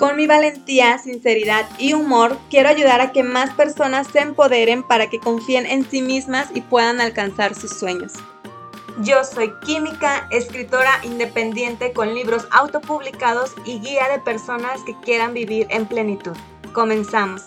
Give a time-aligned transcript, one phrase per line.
[0.00, 5.10] Con mi valentía, sinceridad y humor, quiero ayudar a que más personas se empoderen para
[5.10, 8.14] que confíen en sí mismas y puedan alcanzar sus sueños.
[9.02, 15.66] Yo soy química, escritora independiente con libros autopublicados y guía de personas que quieran vivir
[15.68, 16.32] en plenitud.
[16.72, 17.42] Comenzamos.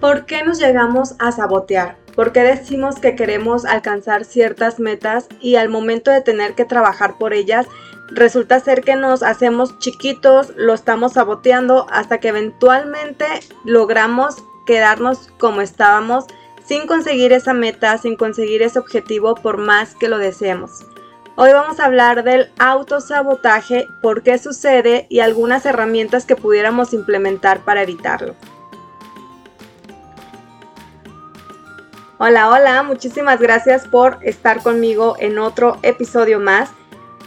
[0.00, 1.99] ¿Por qué nos llegamos a sabotear?
[2.14, 7.18] ¿Por qué decimos que queremos alcanzar ciertas metas y al momento de tener que trabajar
[7.18, 7.66] por ellas
[8.08, 13.26] resulta ser que nos hacemos chiquitos, lo estamos saboteando hasta que eventualmente
[13.64, 16.26] logramos quedarnos como estábamos
[16.64, 20.84] sin conseguir esa meta, sin conseguir ese objetivo por más que lo deseemos?
[21.36, 27.60] Hoy vamos a hablar del autosabotaje, por qué sucede y algunas herramientas que pudiéramos implementar
[27.60, 28.34] para evitarlo.
[32.22, 36.68] Hola, hola, muchísimas gracias por estar conmigo en otro episodio más.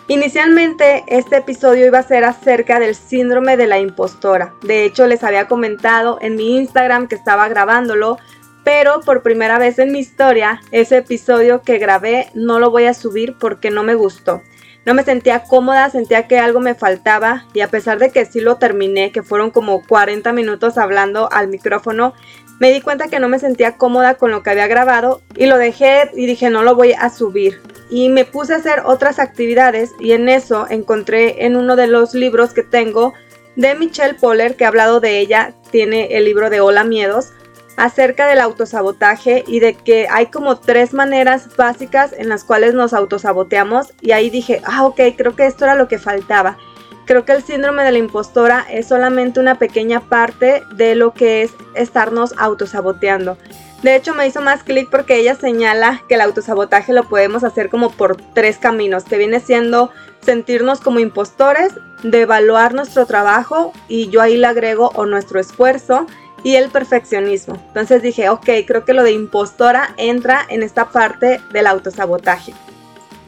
[0.08, 4.54] Inicialmente este episodio iba a ser acerca del síndrome de la impostora.
[4.62, 8.20] De hecho les había comentado en mi Instagram que estaba grabándolo,
[8.64, 12.94] pero por primera vez en mi historia ese episodio que grabé no lo voy a
[12.94, 14.44] subir porque no me gustó.
[14.86, 18.42] No me sentía cómoda, sentía que algo me faltaba y a pesar de que sí
[18.42, 22.14] lo terminé, que fueron como 40 minutos hablando al micrófono,
[22.60, 25.58] me di cuenta que no me sentía cómoda con lo que había grabado y lo
[25.58, 27.62] dejé y dije no lo voy a subir.
[27.90, 32.14] Y me puse a hacer otras actividades y en eso encontré en uno de los
[32.14, 33.14] libros que tengo
[33.56, 37.34] de Michelle Poller, que ha hablado de ella, tiene el libro de Hola Miedos,
[37.78, 42.94] acerca del autosabotaje y de que hay como tres maneras básicas en las cuales nos
[42.94, 46.58] autosaboteamos y ahí dije, ah, ok, creo que esto era lo que faltaba.
[47.06, 51.44] Creo que el síndrome de la impostora es solamente una pequeña parte de lo que
[51.44, 53.38] es estarnos autosaboteando.
[53.82, 57.70] De hecho, me hizo más clic porque ella señala que el autosabotaje lo podemos hacer
[57.70, 59.92] como por tres caminos, que viene siendo
[60.22, 66.08] sentirnos como impostores, devaluar nuestro trabajo y yo ahí le agrego o nuestro esfuerzo
[66.44, 67.62] y el perfeccionismo.
[67.68, 72.54] Entonces dije, ok, creo que lo de impostora entra en esta parte del autosabotaje.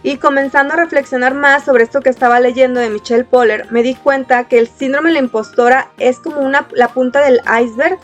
[0.05, 3.95] Y comenzando a reflexionar más sobre esto que estaba leyendo de Michelle Poller, me di
[3.95, 7.97] cuenta que el síndrome de la impostora es como la punta del iceberg.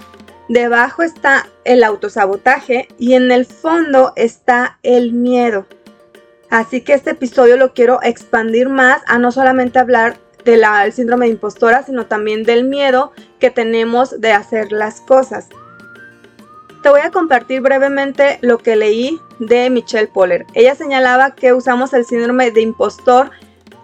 [0.50, 5.68] Debajo está el autosabotaje y en el fondo está el miedo.
[6.50, 11.34] Así que este episodio lo quiero expandir más a no solamente hablar del síndrome de
[11.34, 15.50] impostora, sino también del miedo que tenemos de hacer las cosas.
[16.82, 20.46] Te voy a compartir brevemente lo que leí de Michelle Poller.
[20.54, 23.32] Ella señalaba que usamos el síndrome de impostor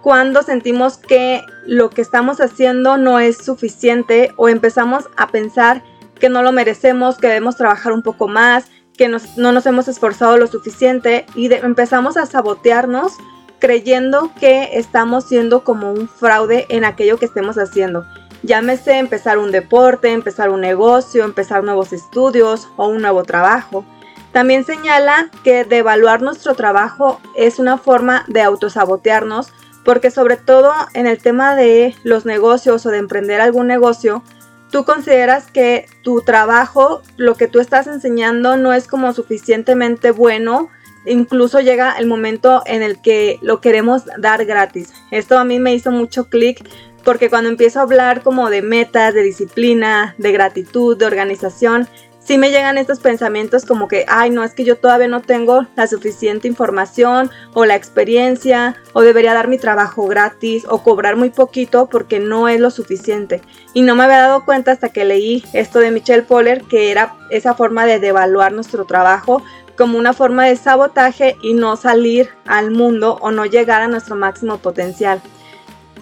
[0.02, 5.84] cuando sentimos que lo que estamos haciendo no es suficiente o empezamos a pensar
[6.20, 8.66] que no lo merecemos, que debemos trabajar un poco más,
[8.96, 13.14] que no nos hemos esforzado lo suficiente y empezamos a sabotearnos
[13.60, 18.06] creyendo que estamos siendo como un fraude en aquello que estemos haciendo.
[18.44, 23.84] Llámese empezar un deporte, empezar un negocio, empezar nuevos estudios o un nuevo trabajo.
[24.32, 29.52] También señala que devaluar nuestro trabajo es una forma de autosabotearnos
[29.84, 34.22] porque sobre todo en el tema de los negocios o de emprender algún negocio,
[34.70, 40.70] tú consideras que tu trabajo, lo que tú estás enseñando no es como suficientemente bueno,
[41.06, 44.92] incluso llega el momento en el que lo queremos dar gratis.
[45.10, 46.68] Esto a mí me hizo mucho clic
[47.06, 51.88] porque cuando empiezo a hablar como de metas, de disciplina, de gratitud, de organización,
[52.28, 55.66] sí me llegan estos pensamientos como que, ay, no, es que yo todavía no tengo
[55.78, 61.30] la suficiente información o la experiencia, o debería dar mi trabajo gratis, o cobrar muy
[61.30, 63.42] poquito porque no es lo suficiente.
[63.74, 67.16] Y no me había dado cuenta hasta que leí esto de Michelle Poller, que era
[67.30, 69.42] esa forma de devaluar nuestro trabajo
[69.78, 74.16] como una forma de sabotaje y no salir al mundo o no llegar a nuestro
[74.16, 75.22] máximo potencial.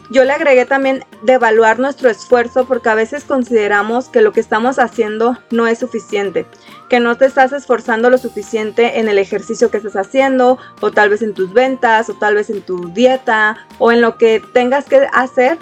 [0.10, 4.40] Yo le agregué también de evaluar nuestro esfuerzo porque a veces consideramos que lo que
[4.40, 6.46] estamos haciendo no es suficiente,
[6.90, 11.10] que no te estás esforzando lo suficiente en el ejercicio que estás haciendo o tal
[11.10, 14.86] vez en tus ventas o tal vez en tu dieta o en lo que tengas
[14.86, 15.58] que hacer.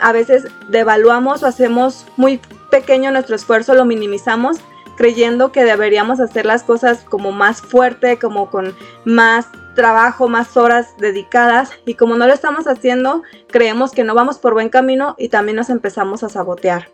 [0.00, 2.40] A veces devaluamos o hacemos muy
[2.70, 4.58] pequeño nuestro esfuerzo, lo minimizamos
[4.98, 8.74] creyendo que deberíamos hacer las cosas como más fuerte, como con
[9.04, 9.46] más
[9.78, 14.52] trabajo, más horas dedicadas y como no lo estamos haciendo, creemos que no vamos por
[14.52, 16.88] buen camino y también nos empezamos a sabotear.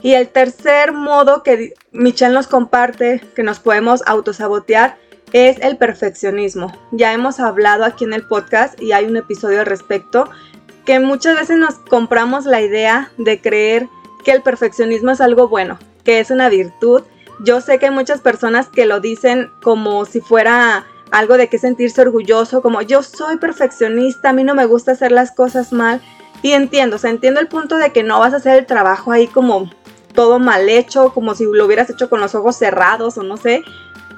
[0.00, 4.98] Y el tercer modo que Michelle nos comparte que nos podemos autosabotear
[5.32, 6.72] es el perfeccionismo.
[6.92, 10.30] Ya hemos hablado aquí en el podcast y hay un episodio al respecto
[10.86, 13.88] que muchas veces nos compramos la idea de creer
[14.24, 17.02] que el perfeccionismo es algo bueno, que es una virtud.
[17.40, 21.58] Yo sé que hay muchas personas que lo dicen como si fuera algo de que
[21.58, 26.00] sentirse orgulloso, como yo soy perfeccionista, a mí no me gusta hacer las cosas mal.
[26.42, 29.12] Y entiendo, o sea, entiendo el punto de que no vas a hacer el trabajo
[29.12, 29.70] ahí como
[30.12, 33.62] todo mal hecho, como si lo hubieras hecho con los ojos cerrados o no sé.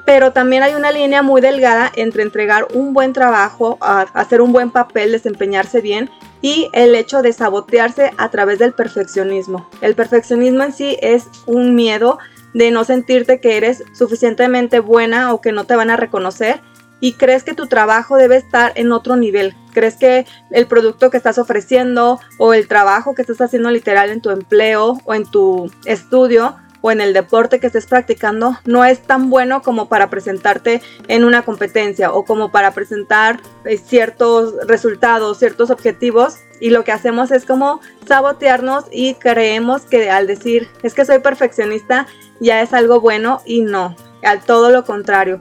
[0.06, 4.70] Pero también hay una línea muy delgada entre entregar un buen trabajo, hacer un buen
[4.70, 6.10] papel, desempeñarse bien
[6.40, 9.68] y el hecho de sabotearse a través del perfeccionismo.
[9.82, 12.18] El perfeccionismo en sí es un miedo
[12.54, 16.62] de no sentirte que eres suficientemente buena o que no te van a reconocer
[17.00, 19.54] y crees que tu trabajo debe estar en otro nivel.
[19.72, 24.20] Crees que el producto que estás ofreciendo o el trabajo que estás haciendo literal en
[24.20, 29.02] tu empleo o en tu estudio o en el deporte que estés practicando no es
[29.02, 35.38] tan bueno como para presentarte en una competencia o como para presentar eh, ciertos resultados,
[35.38, 40.94] ciertos objetivos y lo que hacemos es como sabotearnos y creemos que al decir es
[40.94, 42.06] que soy perfeccionista
[42.40, 45.40] ya es algo bueno y no, al todo lo contrario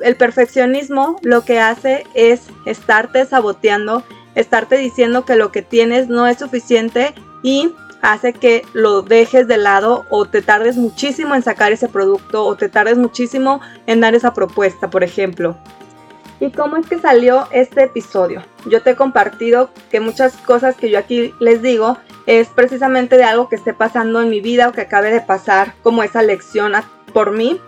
[0.00, 4.02] el perfeccionismo lo que hace es estarte saboteando,
[4.34, 9.58] estarte diciendo que lo que tienes no es suficiente y hace que lo dejes de
[9.58, 14.14] lado o te tardes muchísimo en sacar ese producto o te tardes muchísimo en dar
[14.14, 15.56] esa propuesta, por ejemplo.
[16.40, 18.42] ¿Y cómo es que salió este episodio?
[18.64, 23.24] Yo te he compartido que muchas cosas que yo aquí les digo es precisamente de
[23.24, 26.72] algo que esté pasando en mi vida o que acabe de pasar como esa lección
[27.12, 27.60] por mí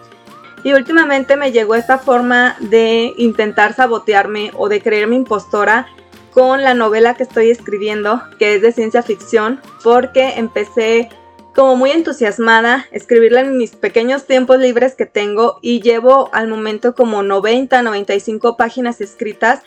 [0.65, 5.87] y últimamente me llegó esta forma de intentar sabotearme o de creerme impostora
[6.33, 11.11] con la novela que estoy escribiendo, que es de ciencia ficción, porque empecé
[11.55, 16.95] como muy entusiasmada escribirla en mis pequeños tiempos libres que tengo y llevo al momento
[16.95, 19.61] como 90, 95 páginas escritas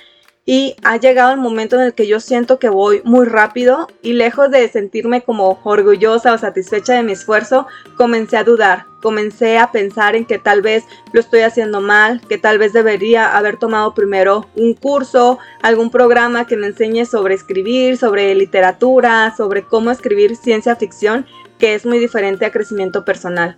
[0.46, 4.14] y ha llegado el momento en el que yo siento que voy muy rápido y
[4.14, 7.66] lejos de sentirme como orgullosa o satisfecha de mi esfuerzo,
[7.98, 10.84] comencé a dudar, comencé a pensar en que tal vez
[11.14, 16.46] lo estoy haciendo mal, que tal vez debería haber tomado primero un curso, algún programa
[16.46, 21.26] que me enseñe sobre escribir, sobre literatura, sobre cómo escribir ciencia ficción,
[21.58, 23.58] que es muy diferente a crecimiento personal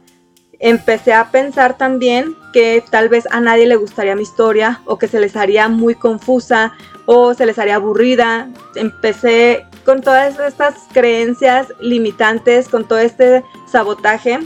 [0.59, 5.07] empecé a pensar también que tal vez a nadie le gustaría mi historia o que
[5.07, 6.73] se les haría muy confusa
[7.05, 8.49] o se les haría aburrida.
[8.75, 14.39] Empecé con todas estas creencias limitantes, con todo este sabotaje.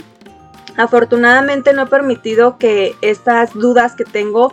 [0.76, 4.52] Afortunadamente no he permitido que estas dudas que tengo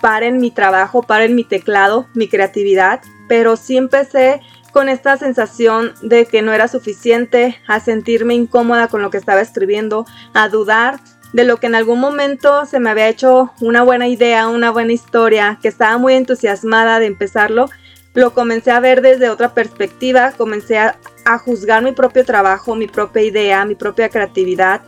[0.00, 4.40] paren mi trabajo, paren mi teclado, mi creatividad, pero sí empecé
[4.72, 9.40] con esta sensación de que no era suficiente, a sentirme incómoda con lo que estaba
[9.40, 11.00] escribiendo, a dudar
[11.32, 14.92] de lo que en algún momento se me había hecho una buena idea, una buena
[14.92, 17.68] historia, que estaba muy entusiasmada de empezarlo,
[18.14, 20.96] lo comencé a ver desde otra perspectiva, comencé a,
[21.44, 24.82] juzgar mi propio trabajo, mi propia idea, mi propia creatividad.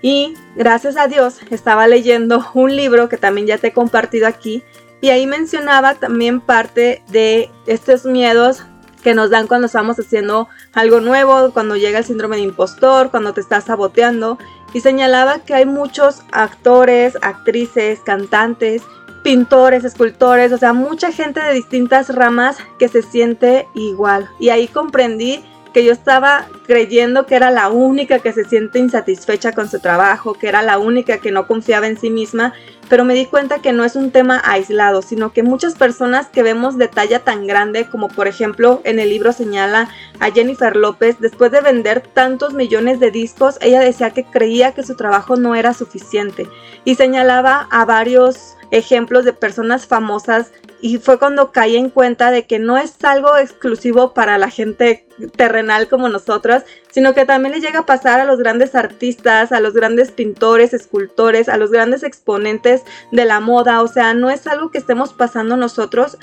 [0.00, 4.62] Y gracias a Dios estaba leyendo un libro que también ya te he compartido aquí,
[5.00, 8.62] y ahí mencionaba también parte de estos miedos
[9.02, 13.32] que nos dan cuando estamos haciendo algo nuevo, cuando llega el síndrome de impostor, cuando
[13.32, 14.38] te estás saboteando.
[14.74, 18.82] Y señalaba que hay muchos actores, actrices, cantantes,
[19.22, 24.28] pintores, escultores, o sea, mucha gente de distintas ramas que se siente igual.
[24.38, 29.52] Y ahí comprendí que yo estaba creyendo que era la única que se siente insatisfecha
[29.52, 32.54] con su trabajo, que era la única que no confiaba en sí misma,
[32.90, 36.42] pero me di cuenta que no es un tema aislado, sino que muchas personas que
[36.42, 41.20] vemos de talla tan grande como por ejemplo en el libro señala a Jennifer López,
[41.20, 45.54] después de vender tantos millones de discos, ella decía que creía que su trabajo no
[45.54, 46.48] era suficiente
[46.84, 52.46] y señalaba a varios ejemplos de personas famosas y fue cuando caí en cuenta de
[52.46, 57.60] que no es algo exclusivo para la gente terrenal como nosotros, sino que también le
[57.60, 62.02] llega a pasar a los grandes artistas, a los grandes pintores, escultores, a los grandes
[62.02, 66.16] exponentes de la moda, o sea, no es algo que estemos pasando nosotros.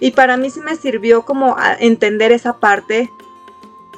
[0.00, 3.08] Y para mí sí me sirvió como a entender esa parte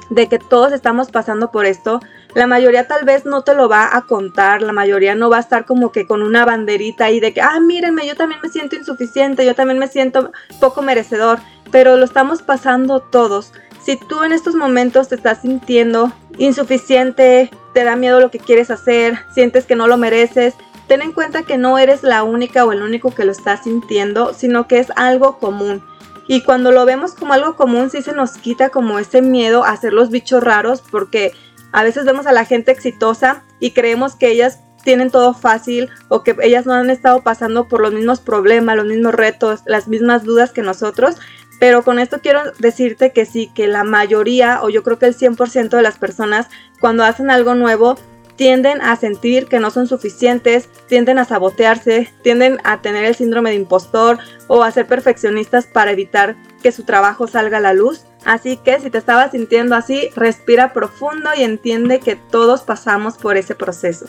[0.09, 1.99] de que todos estamos pasando por esto,
[2.35, 5.39] la mayoría tal vez no te lo va a contar, la mayoría no va a
[5.39, 8.75] estar como que con una banderita ahí de que, ah, mírenme, yo también me siento
[8.75, 11.39] insuficiente, yo también me siento poco merecedor,
[11.71, 13.53] pero lo estamos pasando todos.
[13.81, 18.69] Si tú en estos momentos te estás sintiendo insuficiente, te da miedo lo que quieres
[18.69, 20.55] hacer, sientes que no lo mereces,
[20.87, 24.33] ten en cuenta que no eres la única o el único que lo está sintiendo,
[24.33, 25.81] sino que es algo común.
[26.27, 29.77] Y cuando lo vemos como algo común, sí se nos quita como ese miedo a
[29.77, 31.33] ser los bichos raros, porque
[31.71, 36.23] a veces vemos a la gente exitosa y creemos que ellas tienen todo fácil o
[36.23, 40.23] que ellas no han estado pasando por los mismos problemas, los mismos retos, las mismas
[40.23, 41.17] dudas que nosotros.
[41.59, 45.17] Pero con esto quiero decirte que sí, que la mayoría o yo creo que el
[45.17, 46.47] 100% de las personas
[46.79, 47.97] cuando hacen algo nuevo
[48.35, 53.51] tienden a sentir que no son suficientes, tienden a sabotearse, tienden a tener el síndrome
[53.51, 58.05] de impostor o a ser perfeccionistas para evitar que su trabajo salga a la luz.
[58.25, 63.37] Así que si te estabas sintiendo así, respira profundo y entiende que todos pasamos por
[63.37, 64.07] ese proceso.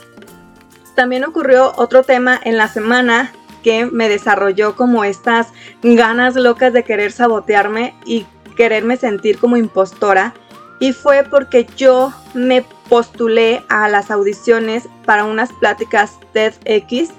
[0.95, 3.31] También ocurrió otro tema en la semana
[3.63, 5.49] que me desarrolló como estas
[5.83, 10.33] ganas locas de querer sabotearme y quererme sentir como impostora.
[10.79, 17.11] Y fue porque yo me postulé a las audiciones para unas pláticas TEDx,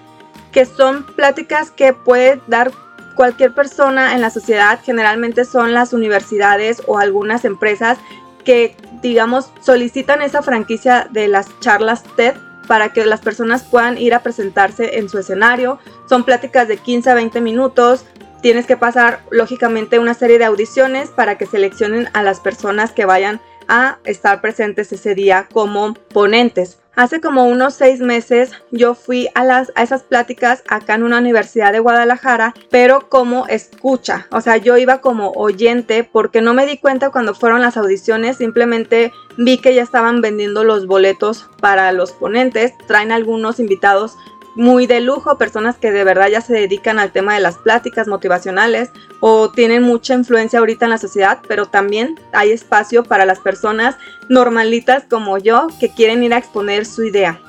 [0.50, 2.72] que son pláticas que puede dar
[3.18, 7.98] cualquier persona en la sociedad, generalmente son las universidades o algunas empresas
[8.44, 12.36] que, digamos, solicitan esa franquicia de las charlas TED
[12.68, 15.80] para que las personas puedan ir a presentarse en su escenario.
[16.08, 18.04] Son pláticas de 15 a 20 minutos.
[18.40, 23.04] Tienes que pasar lógicamente una serie de audiciones para que seleccionen a las personas que
[23.04, 26.78] vayan a estar presentes ese día como ponentes.
[26.98, 31.18] Hace como unos seis meses yo fui a, las, a esas pláticas acá en una
[31.18, 36.66] universidad de Guadalajara, pero como escucha, o sea, yo iba como oyente porque no me
[36.66, 41.92] di cuenta cuando fueron las audiciones, simplemente vi que ya estaban vendiendo los boletos para
[41.92, 44.16] los ponentes, traen algunos invitados
[44.58, 48.08] muy de lujo, personas que de verdad ya se dedican al tema de las pláticas
[48.08, 53.38] motivacionales o tienen mucha influencia ahorita en la sociedad, pero también hay espacio para las
[53.38, 53.94] personas
[54.28, 57.40] normalitas como yo que quieren ir a exponer su idea.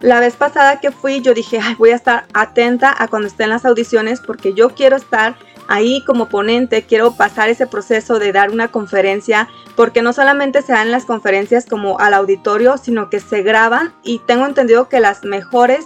[0.00, 3.66] La vez pasada que fui yo dije, voy a estar atenta a cuando estén las
[3.66, 5.36] audiciones porque yo quiero estar
[5.68, 10.72] ahí como ponente, quiero pasar ese proceso de dar una conferencia, porque no solamente se
[10.72, 15.24] dan las conferencias como al auditorio, sino que se graban y tengo entendido que las
[15.24, 15.84] mejores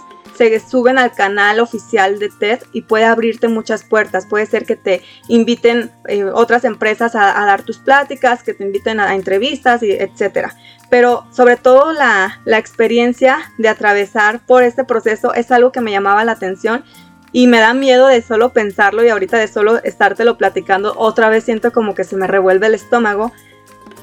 [0.49, 4.25] se suben al canal oficial de TED y puede abrirte muchas puertas.
[4.25, 8.99] Puede ser que te inviten eh, otras empresas a, dar tus pláticas, que te inviten
[8.99, 10.55] a, entrevistas, y etcétera.
[10.89, 15.91] Pero sobre todo la, la experiencia de atravesar por este proceso es algo que me
[15.91, 16.83] llamaba la atención
[17.31, 21.45] y me da miedo de solo pensarlo y ahorita de solo estártelo platicando otra vez
[21.45, 23.31] siento como que se me revuelve el estómago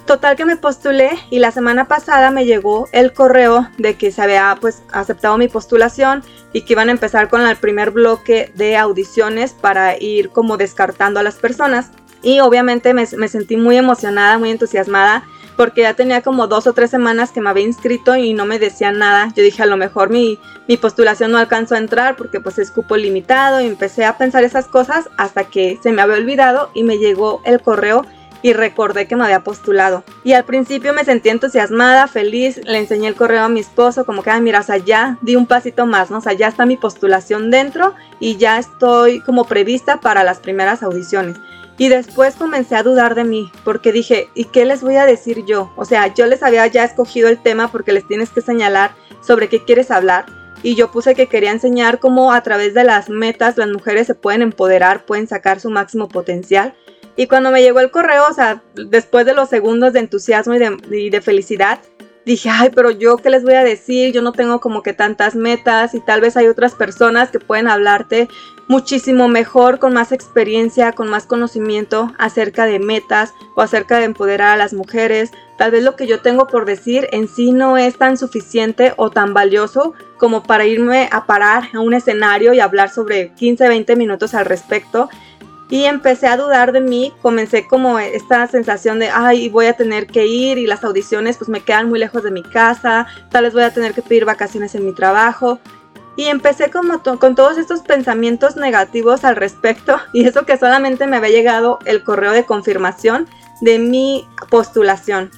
[0.09, 4.23] Total que me postulé y la semana pasada me llegó el correo de que se
[4.23, 6.23] había pues aceptado mi postulación
[6.55, 11.21] y que iban a empezar con el primer bloque de audiciones para ir como descartando
[11.21, 11.91] a las personas.
[12.23, 15.25] Y obviamente me, sentí muy emocionada, muy entusiasmada
[15.59, 18.59] porque ya tenía como dos o tres semanas que me había inscrito y no me
[18.59, 19.31] decían nada.
[19.37, 20.39] Yo dije a lo mejor mi,
[20.69, 24.43] mi postulación no alcanzó a entrar porque pues es cupo limitado y empecé a pensar
[24.43, 28.07] esas cosas hasta que se me había olvidado y me llegó el correo
[28.43, 30.05] y recordé que me había postulado.
[30.25, 34.23] Y al principio me sentí entusiasmada, feliz, le enseñé el correo a mi esposo, como
[34.23, 36.19] que, ay, mira, o sea, ya di un pasito más, ¿no?
[36.19, 40.83] O sea, ya está mi postulación dentro y ya estoy como prevista para las primeras
[40.83, 41.37] audiciones.
[41.81, 45.45] Y después comencé a dudar de mí, porque dije, ¿y qué les voy a decir
[45.45, 45.73] yo?
[45.77, 48.91] O sea, yo les había ya escogido el tema porque les tienes que señalar
[49.21, 50.27] sobre qué quieres hablar.
[50.65, 54.17] Y yo puse que quería enseñar cómo a través de las metas las mujeres se
[54.17, 56.75] pueden empoderar, pueden sacar su máximo potencial.
[57.19, 61.11] Y cuando me llegó el correo, o sea, después de los segundos de entusiasmo y
[61.11, 61.81] de, felicidad,
[62.25, 65.35] dije, ay, pero yo qué les voy a decir, yo no tengo como que tantas
[65.35, 68.29] metas y tal vez hay otras personas que pueden hablarte
[68.69, 74.51] muchísimo mejor, con más experiencia, con más conocimiento acerca de metas o acerca de empoderar
[74.51, 75.33] a las mujeres.
[75.57, 79.11] Tal vez lo que yo tengo por decir en sí no es tan suficiente o
[79.11, 83.97] tan valioso como para irme a parar a un escenario y hablar sobre 15, 20
[83.97, 85.09] minutos al respecto
[85.71, 90.07] y empecé a dudar de mí, comencé como esta sensación de, ay, voy a tener
[90.07, 93.53] que ir y las audiciones pues me quedan muy lejos de mi casa, tal vez
[93.53, 95.59] voy a tener que pedir vacaciones en mi trabajo.
[96.17, 101.17] Y empecé como con todos estos pensamientos negativos al respecto y eso que solamente me
[101.17, 103.29] había llegado el correo de confirmación
[103.61, 105.31] de mi postulación.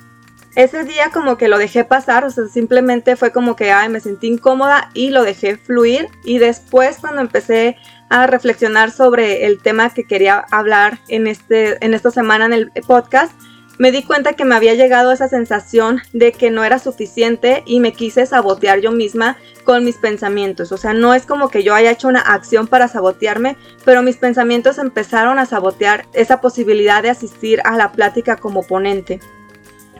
[0.56, 4.00] Ese día como que lo dejé pasar, o sea, simplemente fue como que, ay, me
[4.00, 7.76] sentí incómoda y lo dejé fluir y después cuando empecé
[8.10, 12.70] a reflexionar sobre el tema que quería hablar en, este, en esta semana en el
[12.86, 13.32] podcast,
[13.80, 17.80] me di cuenta que me había llegado esa sensación de que no era suficiente y
[17.80, 20.70] me quise sabotear yo misma con mis pensamientos.
[20.70, 24.18] O sea, no es como que yo haya hecho una acción para sabotearme, pero mis
[24.18, 29.18] pensamientos empezaron a sabotear esa posibilidad de asistir a la plática como ponente.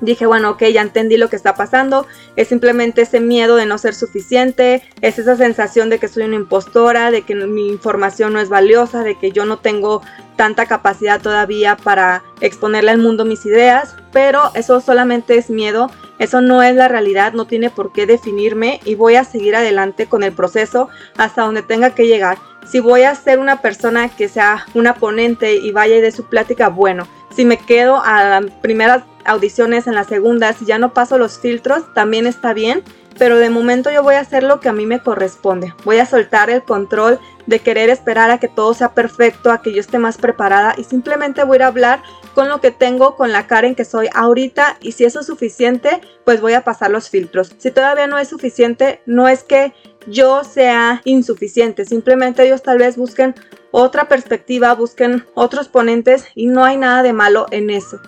[0.00, 3.78] Dije, bueno, ok, ya entendí lo que está pasando, es simplemente ese miedo de no
[3.78, 8.40] ser suficiente, es esa sensación de que soy una impostora, de que mi información no
[8.40, 10.02] es valiosa, de que yo no tengo
[10.37, 16.40] tanta capacidad todavía para exponerle al mundo mis ideas, pero eso solamente es miedo, eso
[16.40, 20.23] no es la realidad, no tiene por qué definirme y voy a seguir adelante con
[20.23, 22.38] el proceso hasta donde tenga que llegar.
[22.66, 26.69] Si voy a ser una persona que sea una ponente y vaya de su plática,
[26.69, 31.19] bueno, si me quedo a las primeras audiciones, en las segundas, si ya no paso
[31.19, 32.83] los filtros, también está bien.
[33.19, 35.75] Pero de momento yo voy a hacer lo que a mí me corresponde.
[35.85, 39.73] Voy a soltar el control de querer esperar a que todo sea perfecto, a que
[39.73, 42.03] yo esté más preparada y simplemente voy a hablar
[42.35, 45.27] con lo que tengo, con la cara en que soy ahorita y si eso es
[45.27, 47.55] suficiente, pues voy a pasar los filtros.
[47.59, 49.75] Si todavía no es suficiente, no es que
[50.07, 53.35] yo sea insuficiente, simplemente ellos tal vez busquen
[53.71, 58.00] otra perspectiva, busquen otros ponentes y no hay nada de malo en eso.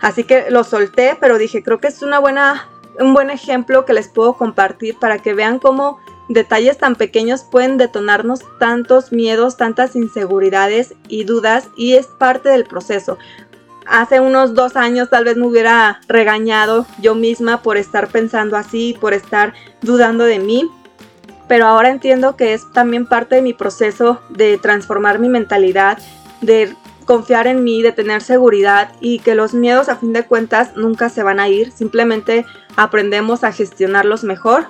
[0.00, 3.92] Así que lo solté, pero dije, creo que es una buena, un buen ejemplo que
[3.92, 9.96] les puedo compartir para que vean cómo detalles tan pequeños pueden detonarnos tantos miedos, tantas
[9.96, 13.18] inseguridades y dudas y es parte del proceso.
[13.86, 18.94] Hace unos dos años tal vez me hubiera regañado yo misma por estar pensando así,
[19.00, 20.70] por estar dudando de mí,
[21.48, 25.98] pero ahora entiendo que es también parte de mi proceso de transformar mi mentalidad,
[26.42, 26.76] de
[27.08, 31.08] confiar en mí, de tener seguridad y que los miedos a fin de cuentas nunca
[31.08, 32.44] se van a ir, simplemente
[32.76, 34.66] aprendemos a gestionarlos mejor.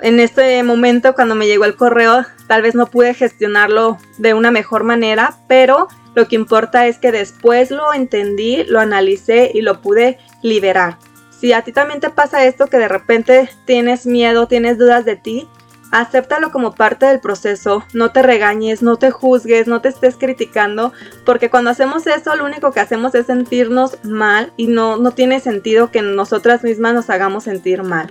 [0.00, 4.50] En este momento cuando me llegó el correo tal vez no pude gestionarlo de una
[4.50, 9.80] mejor manera, pero lo que importa es que después lo entendí, lo analicé y lo
[9.80, 10.98] pude liberar.
[11.30, 15.14] Si a ti también te pasa esto que de repente tienes miedo, tienes dudas de
[15.14, 15.48] ti,
[15.90, 20.92] acéptalo como parte del proceso, no te regañes, no te juzgues, no te estés criticando,
[21.24, 25.40] porque cuando hacemos eso lo único que hacemos es sentirnos mal y no, no tiene
[25.40, 28.10] sentido que nosotras mismas nos hagamos sentir mal.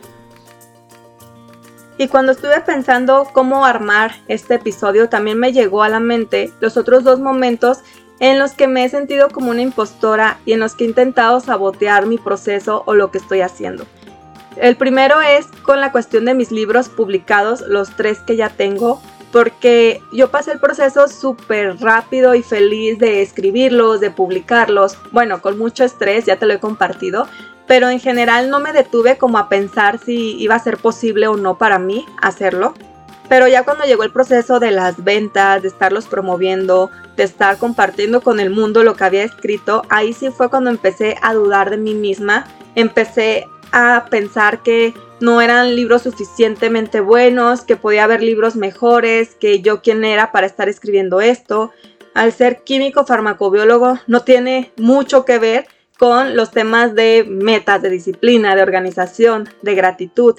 [2.00, 6.78] Y cuando estuve pensando cómo armar este episodio, también me llegó a la mente los
[6.78, 7.80] otros dos momentos
[8.20, 11.40] en los que me he sentido como una impostora y en los que he intentado
[11.40, 13.86] sabotear mi proceso o lo que estoy haciendo.
[14.60, 19.00] El primero es con la cuestión de mis libros publicados, los tres que ya tengo,
[19.32, 25.60] porque yo pasé el proceso súper rápido y feliz de escribirlos, de publicarlos, bueno, con
[25.60, 27.28] mucho estrés, ya te lo he compartido,
[27.68, 31.38] pero en general no me detuve como a pensar si iba a ser posible o
[31.38, 32.74] no para mí hacerlo.
[33.30, 38.22] Pero ya cuando llegó el proceso de las ventas, de estarlos promoviendo, de estar compartiendo
[38.22, 41.78] con el mundo lo que había escrito, ahí sí fue cuando empecé a dudar de
[41.78, 48.56] mí misma, empecé a pensar que no eran libros suficientemente buenos, que podía haber libros
[48.56, 51.72] mejores, que yo quién era para estar escribiendo esto.
[52.14, 57.90] Al ser químico farmacobiólogo no tiene mucho que ver con los temas de metas, de
[57.90, 60.36] disciplina, de organización, de gratitud.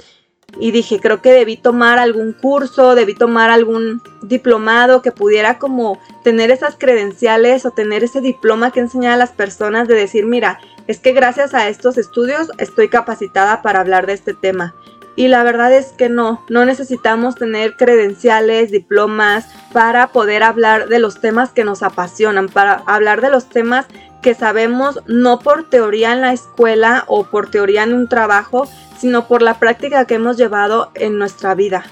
[0.58, 6.00] Y dije, creo que debí tomar algún curso, debí tomar algún diplomado que pudiera como
[6.24, 10.58] tener esas credenciales o tener ese diploma que enseñar a las personas de decir, mira,
[10.88, 14.74] es que gracias a estos estudios estoy capacitada para hablar de este tema.
[15.16, 20.98] Y la verdad es que no, no necesitamos tener credenciales, diplomas para poder hablar de
[20.98, 23.86] los temas que nos apasionan, para hablar de los temas
[24.22, 29.28] que sabemos no por teoría en la escuela o por teoría en un trabajo, sino
[29.28, 31.84] por la práctica que hemos llevado en nuestra vida.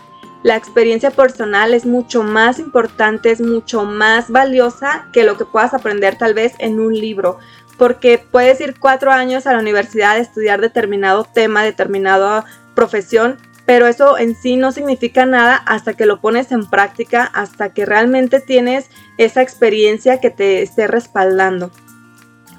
[0.43, 5.75] La experiencia personal es mucho más importante, es mucho más valiosa que lo que puedas
[5.75, 7.39] aprender tal vez en un libro
[7.77, 13.89] porque puedes ir cuatro años a la universidad a estudiar determinado tema, determinada profesión, pero
[13.89, 18.41] eso en sí no significa nada hasta que lo pones en práctica, hasta que realmente
[18.41, 21.71] tienes esa experiencia que te esté respaldando.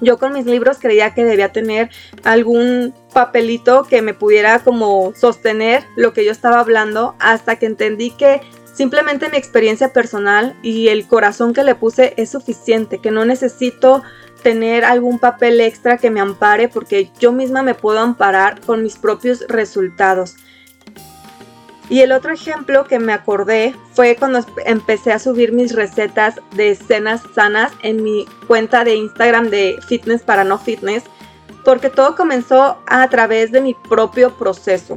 [0.00, 1.90] Yo con mis libros creía que debía tener
[2.22, 8.10] algún papelito que me pudiera como sostener lo que yo estaba hablando hasta que entendí
[8.10, 8.40] que
[8.72, 14.02] simplemente mi experiencia personal y el corazón que le puse es suficiente, que no necesito
[14.42, 18.96] tener algún papel extra que me ampare porque yo misma me puedo amparar con mis
[18.96, 20.36] propios resultados.
[21.90, 26.74] Y el otro ejemplo que me acordé fue cuando empecé a subir mis recetas de
[26.74, 31.04] cenas sanas en mi cuenta de Instagram de Fitness para No Fitness,
[31.64, 34.96] porque todo comenzó a través de mi propio proceso.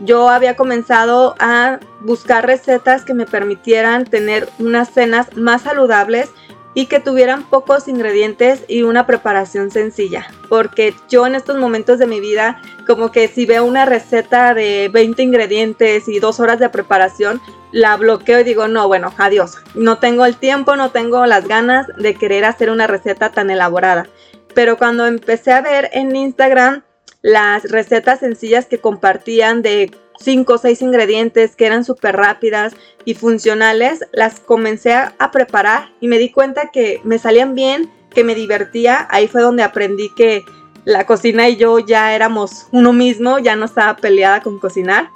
[0.00, 6.30] Yo había comenzado a buscar recetas que me permitieran tener unas cenas más saludables
[6.74, 10.26] y que tuvieran pocos ingredientes y una preparación sencilla.
[10.48, 14.90] Porque yo en estos momentos de mi vida, como que si veo una receta de
[14.92, 19.56] 20 ingredientes y dos horas de preparación, la bloqueo y digo, no, bueno, adiós.
[19.74, 24.08] No tengo el tiempo, no tengo las ganas de querer hacer una receta tan elaborada.
[24.54, 26.82] Pero cuando empecé a ver en Instagram
[27.22, 32.74] las recetas sencillas que compartían de 5 o 6 ingredientes que eran súper rápidas
[33.04, 38.24] y funcionales, las comencé a preparar y me di cuenta que me salían bien, que
[38.24, 39.06] me divertía.
[39.10, 40.44] Ahí fue donde aprendí que
[40.84, 45.08] la cocina y yo ya éramos uno mismo, ya no estaba peleada con cocinar.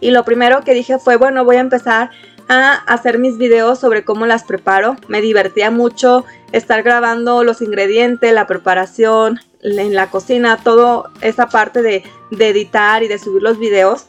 [0.00, 2.10] Y lo primero que dije fue, bueno, voy a empezar
[2.48, 4.96] a hacer mis videos sobre cómo las preparo.
[5.08, 11.82] Me divertía mucho estar grabando los ingredientes, la preparación, en la cocina, toda esa parte
[11.82, 14.06] de, de editar y de subir los videos.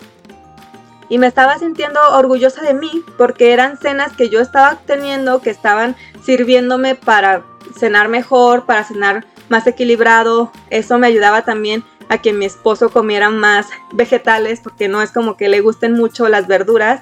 [1.09, 5.49] Y me estaba sintiendo orgullosa de mí porque eran cenas que yo estaba teniendo, que
[5.49, 7.43] estaban sirviéndome para
[7.77, 10.51] cenar mejor, para cenar más equilibrado.
[10.69, 15.37] Eso me ayudaba también a que mi esposo comiera más vegetales porque no es como
[15.37, 17.01] que le gusten mucho las verduras.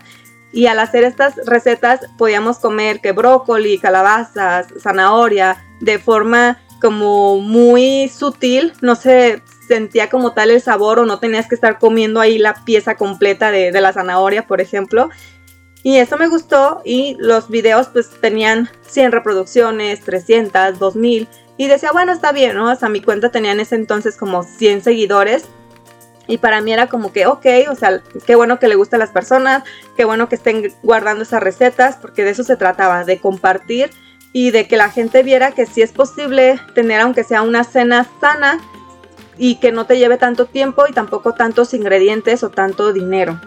[0.52, 8.10] Y al hacer estas recetas podíamos comer que brócoli, calabazas, zanahoria, de forma como muy
[8.10, 12.38] sutil, no se sentía como tal el sabor o no tenías que estar comiendo ahí
[12.38, 15.10] la pieza completa de, de la zanahoria, por ejemplo.
[15.84, 21.92] Y eso me gustó y los videos pues tenían 100 reproducciones, 300, 2000 y decía,
[21.92, 22.70] bueno, está bien, ¿no?
[22.70, 25.46] Hasta mi cuenta tenía en ese entonces como 100 seguidores.
[26.28, 29.12] Y para mí era como que, ok, o sea, qué bueno que le gusta las
[29.12, 29.64] personas,
[29.96, 33.92] qué bueno que estén guardando esas recetas, porque de eso se trataba, de compartir
[34.36, 38.06] y de que la gente viera que sí es posible tener, aunque sea una cena
[38.20, 38.60] sana
[39.38, 43.40] y que no te lleve tanto tiempo y tampoco tantos ingredientes o tanto dinero.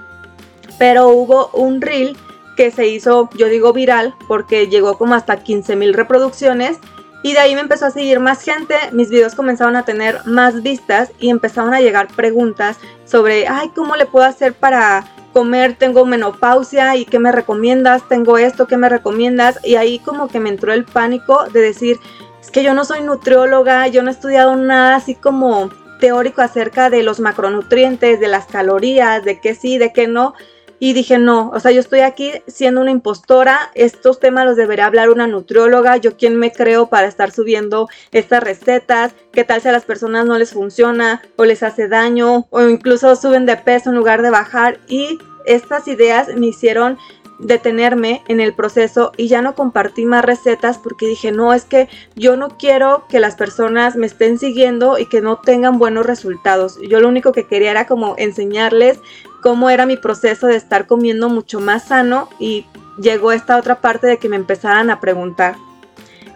[0.78, 2.16] Pero hubo un reel
[2.56, 6.78] que se hizo, yo digo viral, porque llegó como hasta 15 mil reproducciones
[7.22, 10.62] y de ahí me empezó a seguir más gente, mis videos comenzaron a tener más
[10.62, 15.76] vistas y empezaron a llegar preguntas sobre, ay, ¿cómo le puedo hacer para comer?
[15.76, 18.08] Tengo menopausia y ¿qué me recomiendas?
[18.08, 19.58] Tengo esto, ¿qué me recomiendas?
[19.64, 21.98] Y ahí como que me entró el pánico de decir,
[22.40, 26.90] es que yo no soy nutrióloga, yo no he estudiado nada así como teórico acerca
[26.90, 30.34] de los macronutrientes, de las calorías, de qué sí, de qué no.
[30.80, 34.86] Y dije, no, o sea, yo estoy aquí siendo una impostora, estos temas los debería
[34.86, 39.68] hablar una nutrióloga, yo quién me creo para estar subiendo estas recetas, qué tal si
[39.68, 43.90] a las personas no les funciona o les hace daño o incluso suben de peso
[43.90, 44.78] en lugar de bajar.
[44.88, 46.98] Y estas ideas me hicieron
[47.38, 51.88] detenerme en el proceso y ya no compartí más recetas porque dije, no, es que
[52.16, 56.78] yo no quiero que las personas me estén siguiendo y que no tengan buenos resultados.
[56.82, 58.98] Yo lo único que quería era como enseñarles
[59.42, 62.66] cómo era mi proceso de estar comiendo mucho más sano y
[63.00, 65.56] llegó esta otra parte de que me empezaran a preguntar.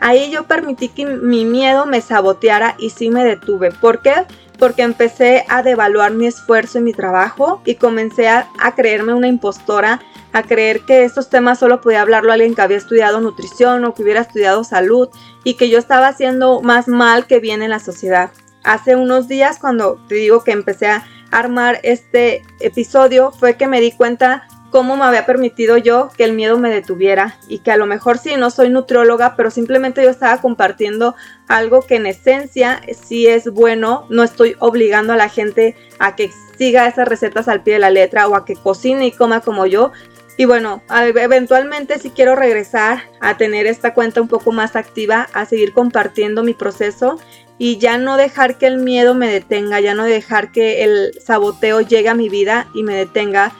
[0.01, 3.71] Ahí yo permití que mi miedo me saboteara y sí me detuve.
[3.71, 4.27] ¿Por qué?
[4.59, 10.01] Porque empecé a devaluar mi esfuerzo y mi trabajo y comencé a, creerme una impostora,
[10.33, 14.03] a creer que estos temas solo podía hablarlo alguien que había estudiado nutrición o que
[14.03, 15.09] hubiera estudiado salud
[15.45, 18.31] y que yo estaba haciendo más mal que bien en la sociedad.
[18.65, 23.81] Hace unos días cuando te digo que empecé a armar este episodio fue que me
[23.81, 27.77] di cuenta cómo me había permitido yo que el miedo me detuviera y que a
[27.77, 31.14] lo mejor sí, no soy nutrióloga, pero simplemente yo estaba compartiendo
[31.47, 36.31] algo que en esencia sí es bueno, no estoy obligando a la gente a que
[36.57, 39.66] siga esas recetas al pie de la letra o a que cocine y coma como
[39.66, 39.92] yo.
[40.38, 45.45] Y bueno, eventualmente si quiero regresar a tener esta cuenta un poco más activa, a
[45.45, 47.18] seguir compartiendo mi proceso
[47.59, 51.81] y ya no dejar que el miedo me detenga, ya no dejar que el saboteo
[51.81, 53.53] llegue a mi vida y me detenga.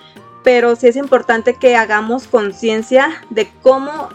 [0.43, 4.09] Pero sí es importante que hagamos conciencia de cómo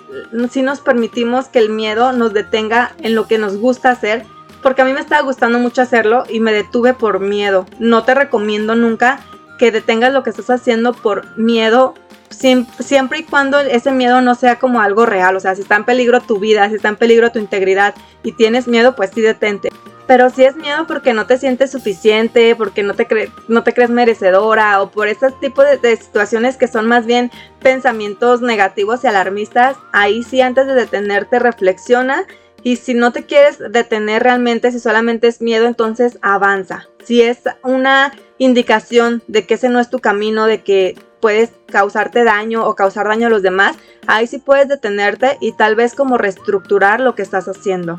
[0.50, 4.26] si nos permitimos que el miedo nos detenga en lo que nos gusta hacer.
[4.62, 7.66] Porque a mí me estaba gustando mucho hacerlo y me detuve por miedo.
[7.80, 9.22] No te recomiendo nunca
[9.58, 11.94] que detengas lo que estás haciendo por miedo
[12.30, 15.86] siempre y cuando ese miedo no sea como algo real, o sea, si está en
[15.86, 19.70] peligro tu vida, si está en peligro tu integridad y tienes miedo, pues sí detente.
[20.08, 23.08] Pero si es miedo porque no te sientes suficiente, porque no te,
[23.50, 27.30] no te crees merecedora o por este tipo de, de situaciones que son más bien
[27.62, 32.26] pensamientos negativos y alarmistas, ahí sí antes de detenerte reflexiona
[32.64, 36.88] y si no te quieres detener realmente, si solamente es miedo, entonces avanza.
[37.04, 42.24] Si es una indicación de que ese no es tu camino, de que puedes causarte
[42.24, 43.78] daño o causar daño a los demás,
[44.08, 47.98] ahí sí puedes detenerte y tal vez como reestructurar lo que estás haciendo.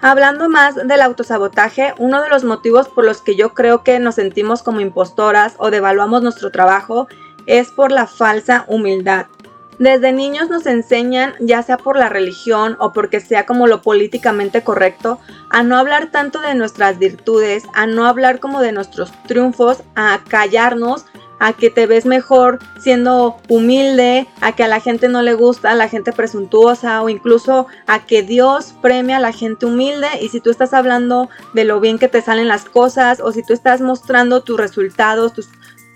[0.00, 4.16] Hablando más del autosabotaje, uno de los motivos por los que yo creo que nos
[4.16, 7.08] sentimos como impostoras o devaluamos nuestro trabajo
[7.46, 9.26] es por la falsa humildad.
[9.78, 14.62] Desde niños nos enseñan, ya sea por la religión o porque sea como lo políticamente
[14.62, 15.18] correcto,
[15.50, 20.20] a no hablar tanto de nuestras virtudes, a no hablar como de nuestros triunfos, a
[20.28, 21.04] callarnos
[21.38, 25.72] a que te ves mejor siendo humilde, a que a la gente no le gusta,
[25.72, 30.28] a la gente presuntuosa o incluso a que Dios premia a la gente humilde y
[30.28, 33.52] si tú estás hablando de lo bien que te salen las cosas o si tú
[33.52, 35.48] estás mostrando tus resultados, tus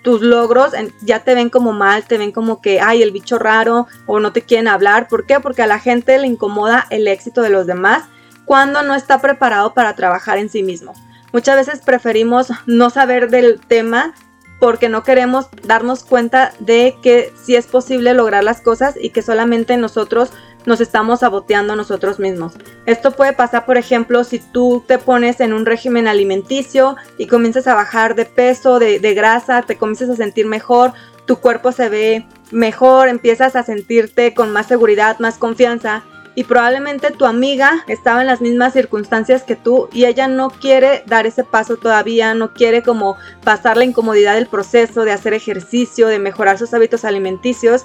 [0.03, 0.73] tus logros
[1.03, 4.33] ya te ven como mal, te ven como que, ay, el bicho raro o no
[4.33, 5.09] te quieren hablar.
[5.09, 5.41] ¿Por qué?
[5.41, 8.05] Porque a la gente le incomoda el éxito de los demás
[8.47, 10.95] cuando no está preparado para trabajar en sí mismo.
[11.33, 14.15] Muchas veces preferimos no saber del tema
[14.61, 19.23] porque no queremos darnos cuenta de que sí es posible lograr las cosas y que
[19.23, 20.31] solamente nosotros
[20.67, 22.53] nos estamos saboteando nosotros mismos.
[22.85, 27.67] Esto puede pasar, por ejemplo, si tú te pones en un régimen alimenticio y comienzas
[27.67, 30.93] a bajar de peso, de, grasa, te comienzas a sentir mejor,
[31.25, 36.03] tu cuerpo se ve mejor, empiezas a sentirte con más seguridad, más confianza
[36.41, 41.05] y probablemente tu amiga estaba en las mismas circunstancias que tú y ella no quiere
[41.07, 46.07] dar ese paso todavía, no quiere como pasar la incomodidad del proceso de hacer ejercicio,
[46.07, 47.85] de mejorar sus hábitos alimenticios.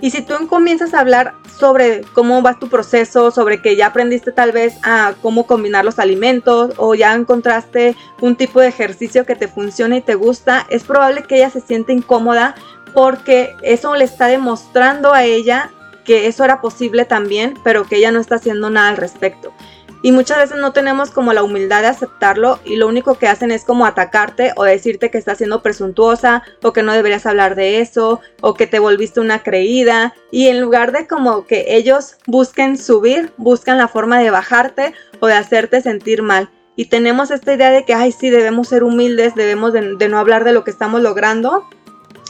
[0.00, 4.30] Y si tú comienzas a hablar sobre cómo va tu proceso, sobre que ya aprendiste
[4.30, 9.34] tal vez a cómo combinar los alimentos o ya encontraste un tipo de ejercicio que
[9.34, 12.54] te funciona y te gusta, es probable que ella se siente incómoda
[12.94, 15.72] porque eso le está demostrando a ella
[16.08, 19.52] que eso era posible también, pero que ella no está haciendo nada al respecto.
[20.00, 23.50] Y muchas veces no tenemos como la humildad de aceptarlo y lo único que hacen
[23.50, 27.80] es como atacarte o decirte que estás siendo presuntuosa o que no deberías hablar de
[27.80, 32.78] eso o que te volviste una creída y en lugar de como que ellos busquen
[32.78, 36.48] subir, buscan la forma de bajarte o de hacerte sentir mal.
[36.74, 40.18] Y tenemos esta idea de que, ay, sí, debemos ser humildes, debemos de, de no
[40.18, 41.68] hablar de lo que estamos logrando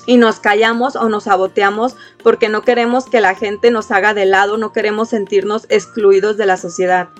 [0.09, 4.25] y nos callamos o nos saboteamos porque no queremos que la gente nos haga de
[4.25, 7.11] lado, no queremos sentirnos excluidos de la sociedad.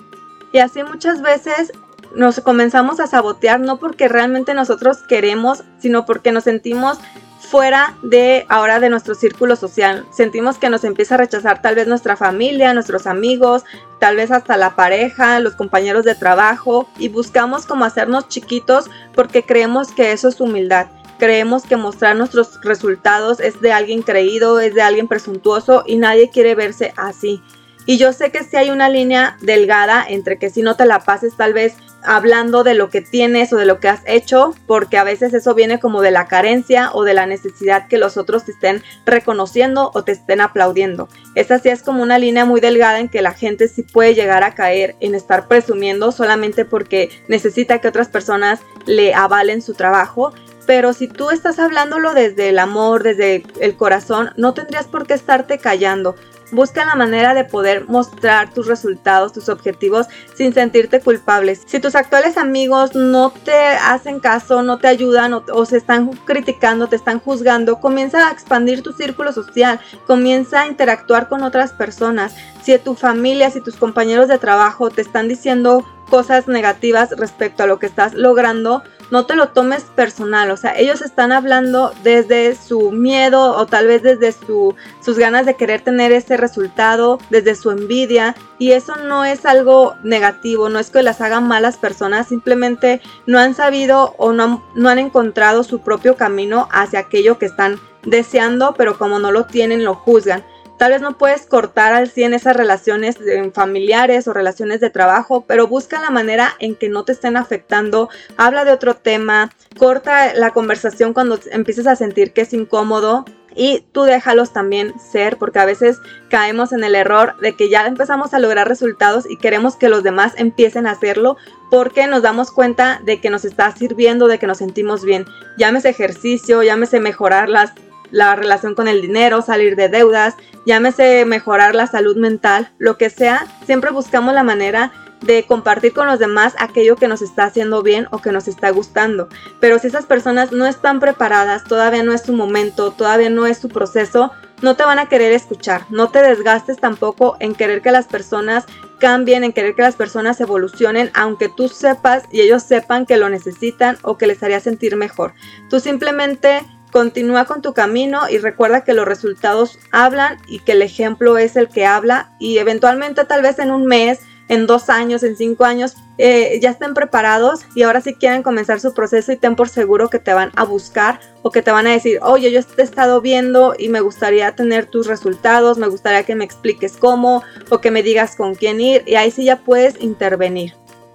[0.51, 1.71] Y así muchas veces
[2.15, 6.97] nos comenzamos a sabotear no porque realmente nosotros queremos, sino porque nos sentimos
[7.39, 10.07] fuera de ahora de nuestro círculo social.
[10.09, 13.65] Sentimos que nos empieza a rechazar tal vez nuestra familia, nuestros amigos,
[13.99, 19.43] tal vez hasta la pareja, los compañeros de trabajo y buscamos como hacernos chiquitos porque
[19.43, 20.87] creemos que eso es humildad.
[21.19, 26.29] Creemos que mostrar nuestros resultados es de alguien creído, es de alguien presuntuoso y nadie
[26.29, 27.43] quiere verse así.
[27.85, 30.99] Y yo sé que si hay una línea delgada entre que si no te la
[30.99, 34.97] pases tal vez hablando de lo que tienes o de lo que has hecho, porque
[34.97, 38.45] a veces eso viene como de la carencia o de la necesidad que los otros
[38.45, 41.09] te estén reconociendo o te estén aplaudiendo.
[41.35, 44.43] Esa sí es como una línea muy delgada en que la gente sí puede llegar
[44.43, 50.33] a caer en estar presumiendo solamente porque necesita que otras personas le avalen su trabajo
[50.69, 55.15] pero si tú estás hablándolo desde el amor, desde el corazón, no tendrías por qué
[55.15, 56.13] estarte callando.
[56.51, 60.05] Busca la manera de poder mostrar tus resultados, tus objetivos
[60.35, 61.63] sin sentirte culpables.
[61.65, 66.85] Si tus actuales amigos no te hacen caso, no te ayudan o, se están criticando,
[66.85, 72.35] te están juzgando, comienza a expandir tu círculo social, comienza a interactuar con otras personas.
[72.61, 77.67] Si tu familia, si tus compañeros de trabajo te están diciendo cosas negativas respecto a
[77.67, 82.55] lo que estás logrando, no te lo tomes personal, o sea, ellos están hablando desde
[82.55, 87.55] su miedo o tal vez desde su, sus ganas de querer tener ese resultado, desde
[87.55, 92.27] su envidia, y eso no es algo negativo, no es que las hagan malas personas,
[92.27, 97.45] simplemente no han sabido o no, no han encontrado su propio camino hacia aquello que
[97.45, 100.43] están deseando, pero como no lo tienen, lo juzgan.
[100.79, 103.17] Tal vez no puedes cortar al 100 esas relaciones
[103.53, 108.07] familiares o relaciones de trabajo, pero busca la manera en que no te estén afectando.
[108.37, 113.83] Habla de otro tema, corta la conversación cuando empieces a sentir que es incómodo y
[113.91, 115.97] tú déjalos también ser, porque a veces
[116.29, 120.01] caemos en el error de que ya empezamos a lograr resultados y queremos que los
[120.01, 121.35] demás empiecen a hacerlo
[121.69, 125.25] porque nos damos cuenta de que nos está sirviendo, de que nos sentimos bien.
[125.57, 127.73] Llámese ejercicio, llámese mejorar las
[128.11, 133.09] la relación con el dinero, salir de deudas, llámese mejorar la salud mental, lo que
[133.09, 134.91] sea, siempre buscamos la manera
[135.21, 138.69] de compartir con los demás aquello que nos está haciendo bien o que nos está
[138.69, 139.27] gustando.
[139.59, 143.57] Pero si esas personas no están preparadas, todavía no es su momento, todavía no es
[143.57, 145.85] su proceso, no te van a querer escuchar.
[145.89, 148.65] No te desgastes tampoco en querer que las personas
[148.99, 153.29] cambien, en querer que las personas evolucionen, aunque tú sepas y ellos sepan que lo
[153.29, 155.33] necesitan o que les haría sentir mejor.
[155.69, 160.81] Tú simplemente Continúa con tu camino y recuerda que los resultados hablan y que el
[160.81, 165.21] ejemplo es el que habla y eventualmente tal vez en un mes, en dos años,
[165.21, 169.37] en cinco años, eh, ya estén preparados y ahora sí quieren comenzar su proceso y
[169.37, 172.51] ten por seguro que te van a buscar o que te van a decir, oye,
[172.51, 176.43] yo te he estado viendo y me gustaría tener tus resultados, me gustaría que me
[176.43, 180.73] expliques cómo o que me digas con quién ir y ahí sí ya puedes intervenir.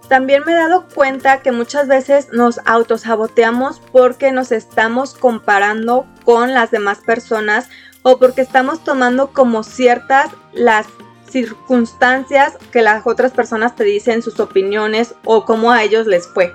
[0.08, 6.54] También me he dado cuenta que muchas veces nos autosaboteamos porque nos estamos comparando con
[6.54, 7.68] las demás personas
[8.02, 10.86] o porque estamos tomando como ciertas las
[11.28, 16.54] circunstancias que las otras personas te dicen, sus opiniones o cómo a ellos les fue.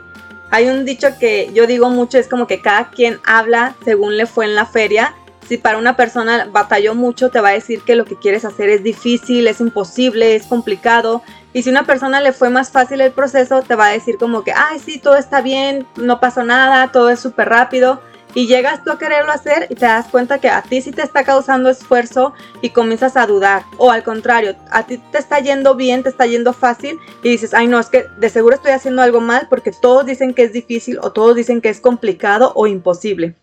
[0.51, 4.25] Hay un dicho que yo digo mucho, es como que cada quien habla según le
[4.25, 5.13] fue en la feria.
[5.47, 8.69] Si para una persona batalló mucho, te va a decir que lo que quieres hacer
[8.69, 11.23] es difícil, es imposible, es complicado.
[11.53, 14.43] Y si una persona le fue más fácil el proceso, te va a decir como
[14.43, 17.99] que, ay, sí, todo está bien, no pasó nada, todo es súper rápido
[18.35, 21.01] y llegas tú a quererlo hacer y te das cuenta que a ti sí te
[21.01, 23.63] está causando esfuerzo y comienzas a dudar.
[23.77, 27.53] O al contrario, a ti te está yendo bien, te está yendo fácil y dices,
[27.53, 30.53] ay no, es que de seguro estoy haciendo algo mal porque todos dicen que es
[30.53, 33.35] difícil o todos dicen que es complicado o imposible.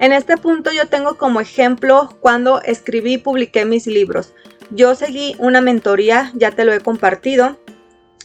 [0.00, 4.34] En este punto yo tengo como ejemplo cuando escribí y publiqué mis libros.
[4.70, 7.58] Yo seguí una mentoría, ya te lo he compartido,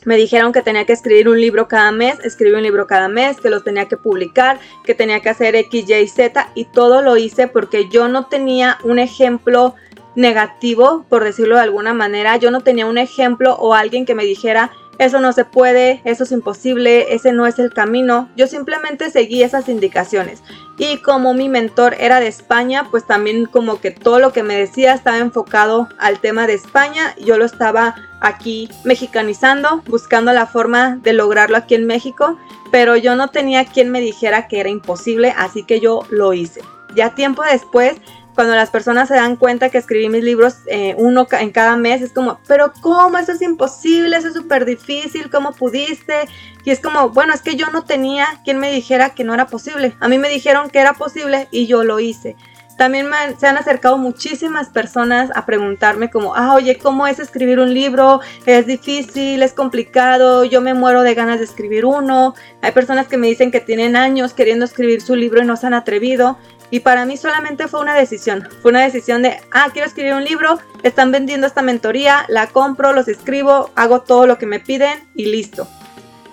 [0.06, 3.38] me dijeron que tenía que escribir un libro cada mes, escribí un libro cada mes,
[3.42, 7.18] que los tenía que publicar, que tenía que hacer X, Y, Z y todo lo
[7.18, 9.76] hice porque yo no tenía un ejemplo
[10.16, 14.24] negativo, por decirlo de alguna manera, yo no tenía un ejemplo o alguien que me
[14.24, 18.30] dijera, eso no se puede, eso es imposible, ese no es el camino.
[18.36, 20.44] Yo simplemente seguí esas indicaciones.
[20.78, 24.58] Y como mi mentor era de España, pues también como que todo lo que me
[24.58, 27.16] decía estaba enfocado al tema de España.
[27.18, 32.38] Yo lo estaba aquí mexicanizando, buscando la forma de lograrlo aquí en México,
[32.70, 36.62] pero yo no tenía quien me dijera que era imposible, así que yo lo hice.
[36.94, 37.96] Ya tiempo después
[38.36, 42.02] cuando las personas se dan cuenta que escribí mis libros eh, uno en cada mes,
[42.02, 43.18] es como, pero ¿cómo?
[43.18, 46.28] Eso es imposible, eso es súper difícil, ¿cómo pudiste?
[46.64, 49.48] Y es como, bueno, es que yo no tenía quien me dijera que no era
[49.48, 49.96] posible.
[50.00, 52.36] A mí me dijeron que era posible y yo lo hice.
[52.80, 57.74] También se han acercado muchísimas personas a preguntarme como, ah, oye, ¿cómo es escribir un
[57.74, 58.22] libro?
[58.46, 62.36] Es difícil, es complicado, yo me muero de ganas de escribir uno.
[62.62, 65.68] Hay personas que me dicen que tienen años queriendo escribir su libro y no se
[65.68, 66.38] han atrevido.
[66.72, 68.48] Y para mí solamente fue una decisión.
[68.62, 72.94] Fue una decisión de, ah, quiero escribir un libro, están vendiendo esta mentoría, la compro,
[72.94, 75.68] los escribo, hago todo lo que me piden y listo.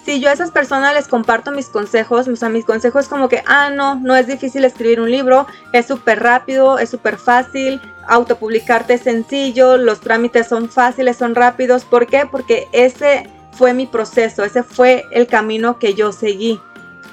[0.05, 3.43] Si yo a esas personas les comparto mis consejos, o sea, mis consejos como que,
[3.47, 8.95] ah, no, no es difícil escribir un libro, es súper rápido, es súper fácil, autopublicarte
[8.95, 11.85] es sencillo, los trámites son fáciles, son rápidos.
[11.85, 12.25] ¿Por qué?
[12.31, 16.61] Porque ese fue mi proceso, ese fue el camino que yo seguí.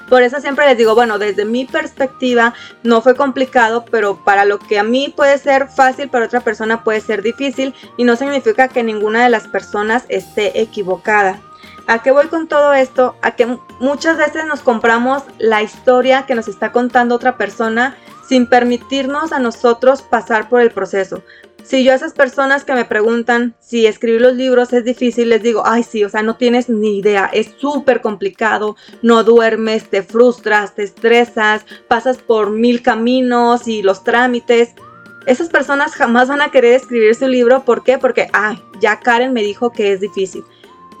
[0.08, 4.58] Por eso siempre les digo, bueno, desde mi perspectiva no fue complicado, pero para lo
[4.58, 8.68] que a mí puede ser fácil, para otra persona puede ser difícil y no significa
[8.68, 11.40] que ninguna de las personas esté equivocada.
[11.86, 13.16] ¿A qué voy con todo esto?
[13.20, 18.46] A que muchas veces nos compramos la historia que nos está contando otra persona sin
[18.46, 21.22] permitirnos a nosotros pasar por el proceso.
[21.64, 25.42] Si yo a esas personas que me preguntan si escribir los libros es difícil, les
[25.42, 30.02] digo, ay sí, o sea, no tienes ni idea, es súper complicado, no duermes, te
[30.02, 34.74] frustras, te estresas, pasas por mil caminos y los trámites.
[35.24, 37.96] Esas personas jamás van a querer escribir su libro, ¿por qué?
[37.96, 40.44] Porque, ay, ya Karen me dijo que es difícil.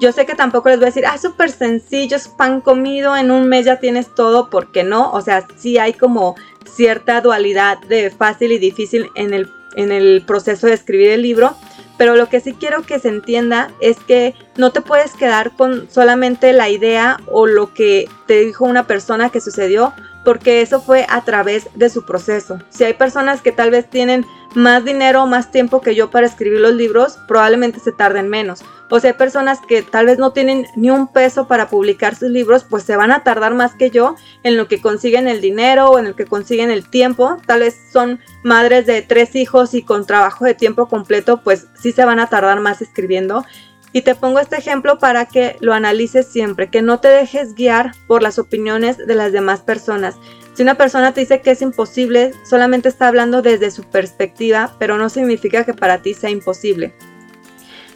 [0.00, 3.30] Yo sé que tampoco les voy a decir, ah, súper sencillo, es pan comido, en
[3.30, 8.10] un mes ya tienes todo, porque no, o sea, sí hay como cierta dualidad de
[8.10, 9.46] fácil y difícil en el
[9.76, 11.56] en el proceso de escribir el libro,
[11.96, 15.88] pero lo que sí quiero que se entienda es que no te puedes quedar con
[15.90, 19.92] solamente la idea o lo que te dijo una persona que sucedió,
[20.24, 22.58] porque eso fue a través de su proceso.
[22.70, 26.26] Si hay personas que tal vez tienen más dinero o más tiempo que yo para
[26.26, 28.64] escribir los libros, probablemente se tarden menos.
[28.90, 32.30] O sea, hay personas que tal vez no tienen ni un peso para publicar sus
[32.30, 35.88] libros, pues se van a tardar más que yo en lo que consiguen el dinero
[35.88, 37.38] o en el que consiguen el tiempo.
[37.46, 41.92] Tal vez son madres de tres hijos y con trabajo de tiempo completo, pues sí
[41.92, 43.44] se van a tardar más escribiendo.
[43.94, 47.92] Y te pongo este ejemplo para que lo analices siempre, que no te dejes guiar
[48.08, 50.16] por las opiniones de las demás personas.
[50.54, 54.98] Si una persona te dice que es imposible, solamente está hablando desde su perspectiva, pero
[54.98, 56.92] no significa que para ti sea imposible.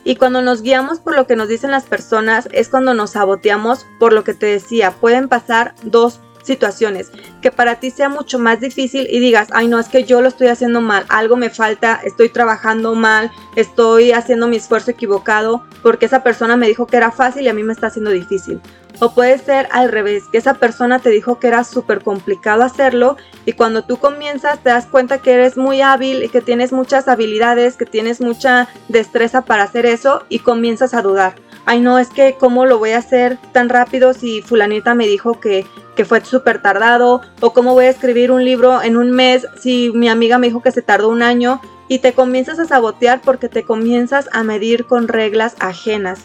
[0.05, 3.85] Y cuando nos guiamos por lo que nos dicen las personas es cuando nos saboteamos
[3.99, 4.93] por lo que te decía.
[4.93, 9.79] Pueden pasar dos situaciones que para ti sea mucho más difícil y digas, ay no,
[9.79, 14.49] es que yo lo estoy haciendo mal, algo me falta, estoy trabajando mal, estoy haciendo
[14.49, 17.73] mi esfuerzo equivocado porque esa persona me dijo que era fácil y a mí me
[17.73, 18.61] está haciendo difícil.
[19.01, 23.17] O puede ser al revés, que esa persona te dijo que era súper complicado hacerlo
[23.45, 27.07] y cuando tú comienzas te das cuenta que eres muy hábil y que tienes muchas
[27.07, 31.35] habilidades, que tienes mucha destreza para hacer eso y comienzas a dudar.
[31.71, 35.39] Ay no, es que cómo lo voy a hacer tan rápido si fulanita me dijo
[35.39, 35.67] que,
[35.97, 39.93] que fue súper tardado o cómo voy a escribir un libro en un mes si
[39.93, 43.51] mi amiga me dijo que se tardó un año y te comienzas a sabotear porque
[43.51, 46.21] te comienzas a medir con reglas ajenas.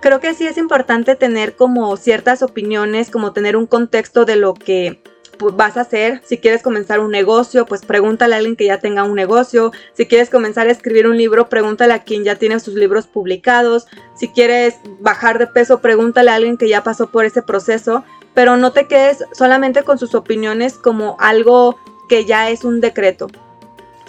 [0.00, 4.54] creo que sí es importante tener como ciertas opiniones, como tener un contexto de lo
[4.54, 5.00] que
[5.40, 6.22] vas a hacer.
[6.24, 9.72] Si quieres comenzar un negocio, pues pregúntale a alguien que ya tenga un negocio.
[9.94, 13.86] Si quieres comenzar a escribir un libro, pregúntale a quien ya tiene sus libros publicados.
[14.14, 18.04] Si quieres bajar de peso, pregúntale a alguien que ya pasó por ese proceso.
[18.34, 21.78] Pero no te quedes solamente con sus opiniones como algo
[22.08, 23.28] que ya es un decreto.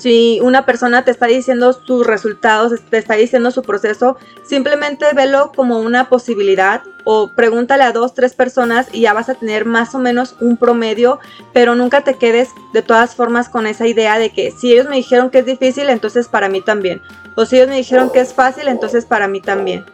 [0.02, 5.52] Si una persona te está diciendo sus resultados, te está diciendo su proceso, simplemente velo
[5.56, 9.94] como una posibilidad o pregúntale a dos, tres personas y ya vas a tener más
[9.94, 11.20] o menos un promedio,
[11.54, 14.96] pero nunca te quedes de todas formas con esa idea de que si ellos me
[14.96, 17.00] dijeron que es difícil, entonces para mí también.
[17.36, 19.86] O si ellos me dijeron que es fácil, entonces para mí también.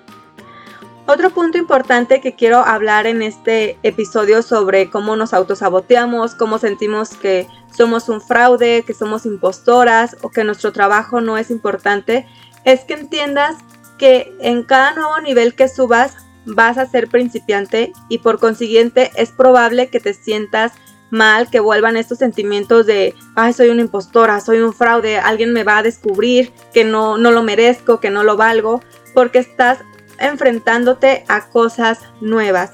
[1.09, 7.11] Otro punto importante que quiero hablar en este episodio sobre cómo nos autosaboteamos, cómo sentimos
[7.11, 12.27] que somos un fraude, que somos impostoras o que nuestro trabajo no es importante,
[12.65, 13.55] es que entiendas
[13.97, 19.31] que en cada nuevo nivel que subas vas a ser principiante y por consiguiente es
[19.31, 20.73] probable que te sientas
[21.09, 25.63] mal, que vuelvan estos sentimientos de, ay, soy una impostora, soy un fraude, alguien me
[25.63, 28.81] va a descubrir que no, no lo merezco, que no lo valgo,
[29.13, 29.79] porque estás
[30.19, 32.71] enfrentándote a cosas nuevas.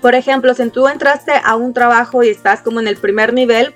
[0.00, 3.74] Por ejemplo, si tú entraste a un trabajo y estás como en el primer nivel,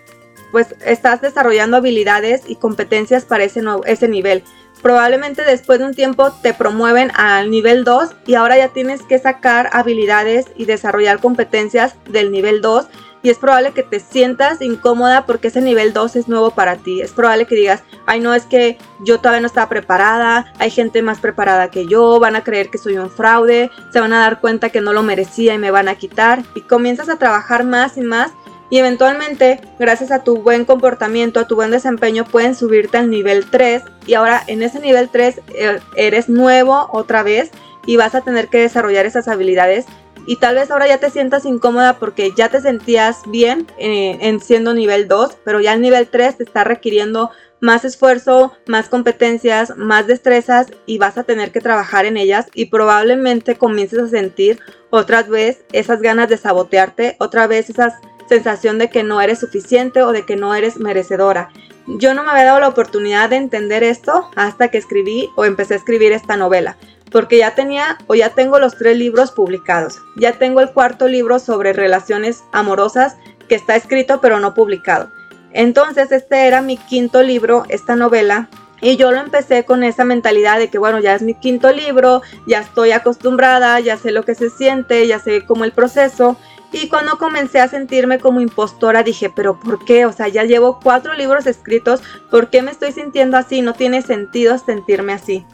[0.53, 4.45] pues estás desarrollando habilidades y competencias para ese, ese nivel.
[4.83, 9.19] Probablemente después de un tiempo te promueven al nivel 2 y ahora ya tienes que
[9.19, 12.87] sacar habilidades y desarrollar competencias del nivel 2
[13.23, 17.01] y es probable que te sientas incómoda porque ese nivel 2 es nuevo para ti.
[17.01, 21.03] Es probable que digas, ay no, es que yo todavía no estaba preparada, hay gente
[21.03, 24.41] más preparada que yo, van a creer que soy un fraude, se van a dar
[24.41, 26.43] cuenta que no lo merecía y me van a quitar.
[26.55, 28.33] Y comienzas a trabajar más y más
[28.73, 33.45] y eventualmente, gracias a tu buen comportamiento, a tu buen desempeño, pueden subirte al nivel
[33.45, 37.51] 3 y ahora en ese nivel 3 eh, eres nuevo otra vez
[37.85, 39.85] y vas a tener que desarrollar esas habilidades
[40.27, 44.41] y tal vez ahora ya te sientas incómoda porque ya te sentías bien eh, en
[44.41, 49.77] siendo nivel 2, pero ya el nivel 3 te está requiriendo más esfuerzo, más competencias,
[49.77, 54.59] más destrezas y vas a tener que trabajar en ellas y probablemente comiences a sentir
[54.91, 60.03] otra vez esas ganas de sabotearte, otra vez esa sensación de que no eres suficiente
[60.03, 61.51] o de que no eres merecedora.
[61.87, 65.75] Yo no me había dado la oportunidad de entender esto hasta que escribí o empecé
[65.75, 66.77] a escribir esta novela
[67.13, 70.01] porque ya tenía o ya tengo los tres libros publicados.
[70.17, 73.17] Ya tengo el cuarto libro sobre relaciones amorosas
[73.49, 75.11] que está escrito pero no publicado.
[75.53, 78.49] Entonces este era mi quinto libro, esta novela,
[78.81, 82.21] y yo lo empecé con esa mentalidad de que bueno, ya es mi quinto libro,
[82.49, 86.37] ya estoy acostumbrada, ya sé lo que se siente, ya sé cómo el proceso.
[86.73, 90.05] Y cuando comencé a sentirme como impostora dije, pero ¿por qué?
[90.05, 93.63] O sea, ya llevo cuatro libros escritos, ¿por qué me estoy sintiendo así?
[93.63, 95.47] No tiene sentido sentirme así.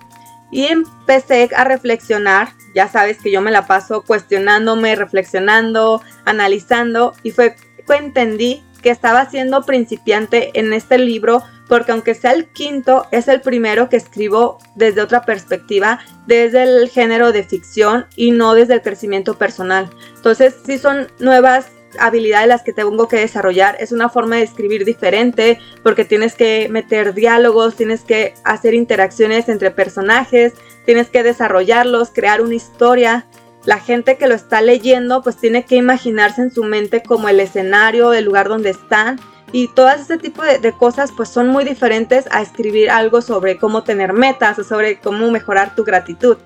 [0.51, 7.33] Y empecé a reflexionar, ya sabes que yo me la paso cuestionándome, reflexionando, analizando y
[7.33, 13.07] fue que entendí que estaba siendo principiante en este libro porque aunque sea el quinto,
[13.11, 18.55] es el primero que escribo desde otra perspectiva, desde el género de ficción y no
[18.55, 19.91] desde el crecimiento personal.
[20.17, 21.67] Entonces sí son nuevas
[21.99, 23.77] habilidades las que tengo que desarrollar.
[23.81, 29.49] Es una forma de escribir diferente porque tienes que meter diálogos, tienes que hacer interacciones
[29.49, 33.27] entre personajes, tienes que desarrollarlos, crear una historia.
[33.65, 37.41] La gente que lo está leyendo pues tiene que imaginarse en su mente como el
[37.41, 39.21] escenario, el lugar donde están
[39.53, 43.83] y todo ese tipo de, cosas pues son muy diferentes a escribir algo sobre cómo
[43.83, 46.37] tener metas o sobre cómo mejorar tu gratitud.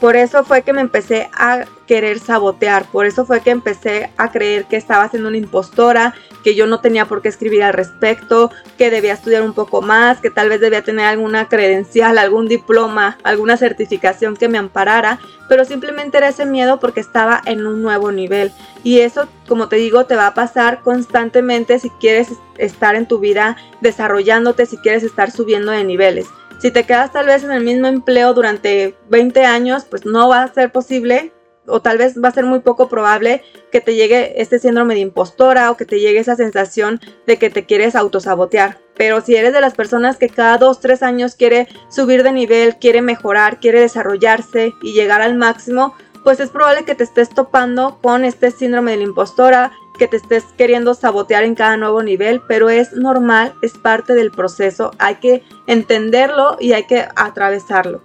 [0.00, 4.30] Por eso fue que me empecé a querer sabotear, por eso fue que empecé a
[4.30, 8.50] creer que estaba siendo una impostora, que yo no tenía por qué escribir al respecto,
[8.76, 13.16] que debía estudiar un poco más, que tal vez debía tener alguna credencial, algún diploma,
[13.22, 15.18] alguna certificación que me amparara,
[15.48, 18.52] pero simplemente era ese miedo porque estaba en un nuevo nivel.
[18.84, 22.28] Y eso, como te digo, te va a pasar constantemente si quieres
[22.58, 26.26] estar en tu vida desarrollándote, si quieres estar subiendo de niveles.
[26.58, 30.42] Si te quedas tal vez en el mismo empleo durante 20 años, pues no va
[30.42, 31.32] a ser posible
[31.66, 33.42] o tal vez va a ser muy poco probable
[33.72, 37.50] que te llegue este síndrome de impostora o que te llegue esa sensación de que
[37.50, 38.78] te quieres autosabotear.
[38.96, 42.76] Pero si eres de las personas que cada 2, 3 años quiere subir de nivel,
[42.76, 45.94] quiere mejorar, quiere desarrollarse y llegar al máximo,
[46.24, 50.16] pues es probable que te estés topando con este síndrome de la impostora, que te
[50.16, 55.16] estés queriendo sabotear en cada nuevo nivel, pero es normal, es parte del proceso, hay
[55.16, 58.02] que entenderlo y hay que atravesarlo.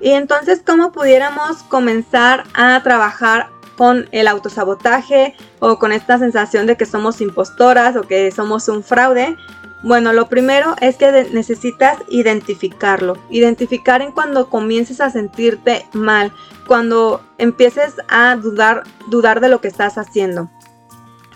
[0.00, 6.76] Y entonces, ¿cómo pudiéramos comenzar a trabajar con el autosabotaje o con esta sensación de
[6.76, 9.36] que somos impostoras o que somos un fraude?
[9.82, 13.16] Bueno, lo primero es que necesitas identificarlo.
[13.30, 16.32] Identificar en cuando comiences a sentirte mal,
[16.66, 20.50] cuando empieces a dudar, dudar de lo que estás haciendo.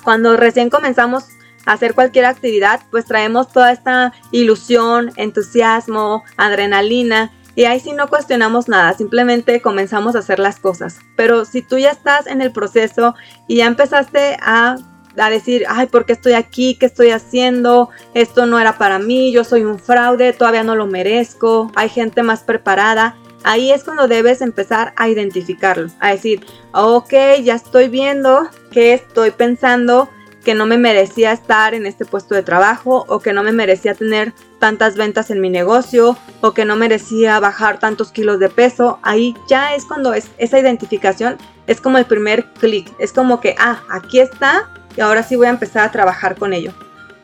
[0.03, 1.25] Cuando recién comenzamos
[1.67, 8.09] a hacer cualquier actividad, pues traemos toda esta ilusión, entusiasmo, adrenalina y ahí sí no
[8.09, 10.99] cuestionamos nada, simplemente comenzamos a hacer las cosas.
[11.17, 13.15] Pero si tú ya estás en el proceso
[13.47, 14.77] y ya empezaste a,
[15.17, 16.77] a, decir, ay, ¿por qué estoy aquí?
[16.79, 17.91] ¿Qué estoy haciendo?
[18.15, 22.23] Esto no era para mí, yo soy un fraude, todavía no lo merezco, hay gente
[22.23, 23.17] más preparada.
[23.45, 29.33] Ahí es cuando debes empezar a identificarlo, a decir, ok, ya estoy viendo que estoy
[29.33, 30.09] pensando
[30.45, 33.95] que no me merecía estar en este puesto de trabajo o que no me merecía
[33.95, 38.99] tener tantas ventas en mi negocio o que no merecía bajar tantos kilos de peso,
[39.03, 41.37] ahí ya es cuando es esa identificación
[41.67, 45.47] es como el primer clic, es como que, ah, aquí está y ahora sí voy
[45.47, 46.73] a empezar a trabajar con ello.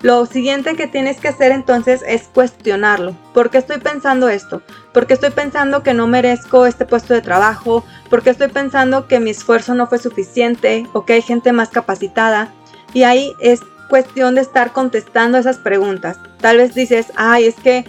[0.00, 3.16] Lo siguiente que tienes que hacer entonces es cuestionarlo.
[3.34, 4.62] ¿Por qué estoy pensando esto?
[4.92, 7.84] ¿Por qué estoy pensando que no merezco este puesto de trabajo?
[8.08, 11.70] ¿Por qué estoy pensando que mi esfuerzo no fue suficiente o que hay gente más
[11.70, 12.52] capacitada?
[12.94, 16.20] Y ahí es cuestión de estar contestando esas preguntas.
[16.40, 17.84] Tal vez dices, ay, es que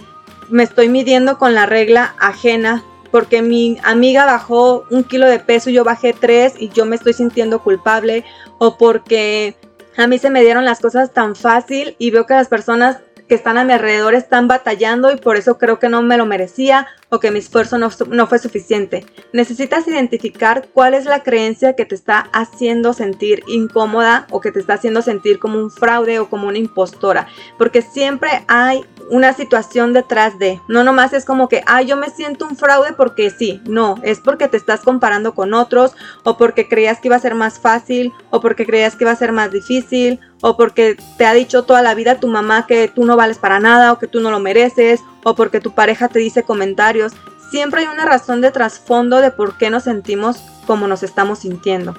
[0.48, 5.70] me estoy midiendo con la regla ajena porque mi amiga bajó un kilo de peso
[5.70, 8.24] y yo bajé tres y yo me estoy sintiendo culpable
[8.58, 9.56] o porque
[10.00, 12.98] a mí se me dieron las cosas tan fácil y veo que las personas
[13.30, 16.26] que están a mi alrededor están batallando y por eso creo que no me lo
[16.26, 19.06] merecía o que mi esfuerzo no, no, fue suficiente.
[19.32, 24.58] Necesitas identificar cuál es la creencia que te está haciendo sentir incómoda o que te
[24.58, 29.92] está haciendo sentir como un fraude o como una impostora, porque siempre hay una situación
[29.92, 30.60] detrás de.
[30.66, 33.60] No nomás es como que, ay, yo me siento un fraude porque sí.
[33.68, 37.36] No, es porque te estás comparando con otros o porque creías que iba a ser
[37.36, 41.34] más fácil o porque creías que iba a ser más difícil o porque te ha
[41.34, 44.20] dicho toda la vida tu mamá que tú no vales para nada o que tú
[44.20, 47.12] no lo mereces o porque tu pareja te dice comentarios.
[47.50, 51.94] Siempre hay una razón de trasfondo de por qué nos sentimos como nos estamos sintiendo.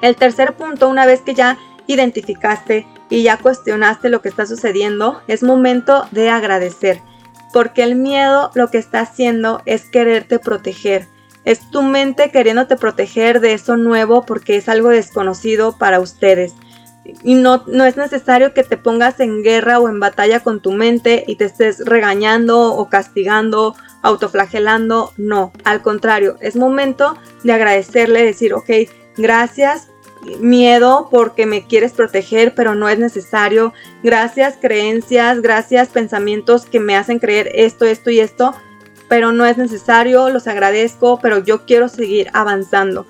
[0.00, 5.20] El tercer punto, una vez que ya identificaste y ya cuestionaste lo que está sucediendo,
[5.26, 7.02] es momento de agradecer,
[7.52, 11.08] porque el miedo lo que está haciendo es quererte proteger.
[11.44, 16.54] Es tu mente queriéndote proteger de eso nuevo porque es algo desconocido para ustedes.
[17.22, 20.72] Y no, no es necesario que te pongas en guerra o en batalla con tu
[20.72, 25.12] mente y te estés regañando o castigando, autoflagelando.
[25.16, 28.70] No, al contrario, es momento de agradecerle, decir, ok,
[29.16, 29.88] gracias
[30.40, 33.72] miedo porque me quieres proteger, pero no es necesario.
[34.02, 38.54] Gracias creencias, gracias pensamientos que me hacen creer esto, esto y esto,
[39.08, 43.06] pero no es necesario, los agradezco, pero yo quiero seguir avanzando.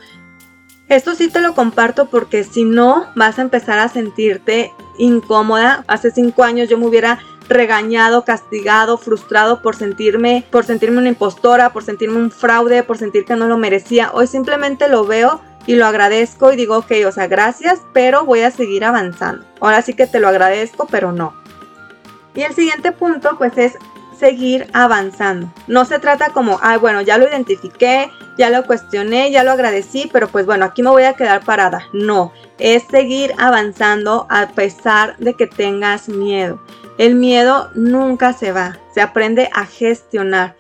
[0.91, 5.85] Esto sí te lo comparto porque si no vas a empezar a sentirte incómoda.
[5.87, 11.73] Hace cinco años yo me hubiera regañado, castigado, frustrado por sentirme, por sentirme una impostora,
[11.73, 14.11] por sentirme un fraude, por sentir que no lo merecía.
[14.13, 18.41] Hoy simplemente lo veo y lo agradezco y digo, ok, o sea, gracias, pero voy
[18.41, 19.47] a seguir avanzando.
[19.61, 21.35] Ahora sí que te lo agradezco, pero no.
[22.35, 23.79] Y el siguiente punto, pues es
[24.21, 25.53] seguir avanzando.
[25.67, 30.09] No se trata como, ay, bueno, ya lo identifiqué, ya lo cuestioné, ya lo agradecí,
[30.13, 31.89] pero pues bueno, aquí me voy a quedar parada.
[31.93, 36.63] No, es seguir avanzando a pesar de que tengas miedo.
[36.99, 40.55] El miedo nunca se va, se aprende a gestionar.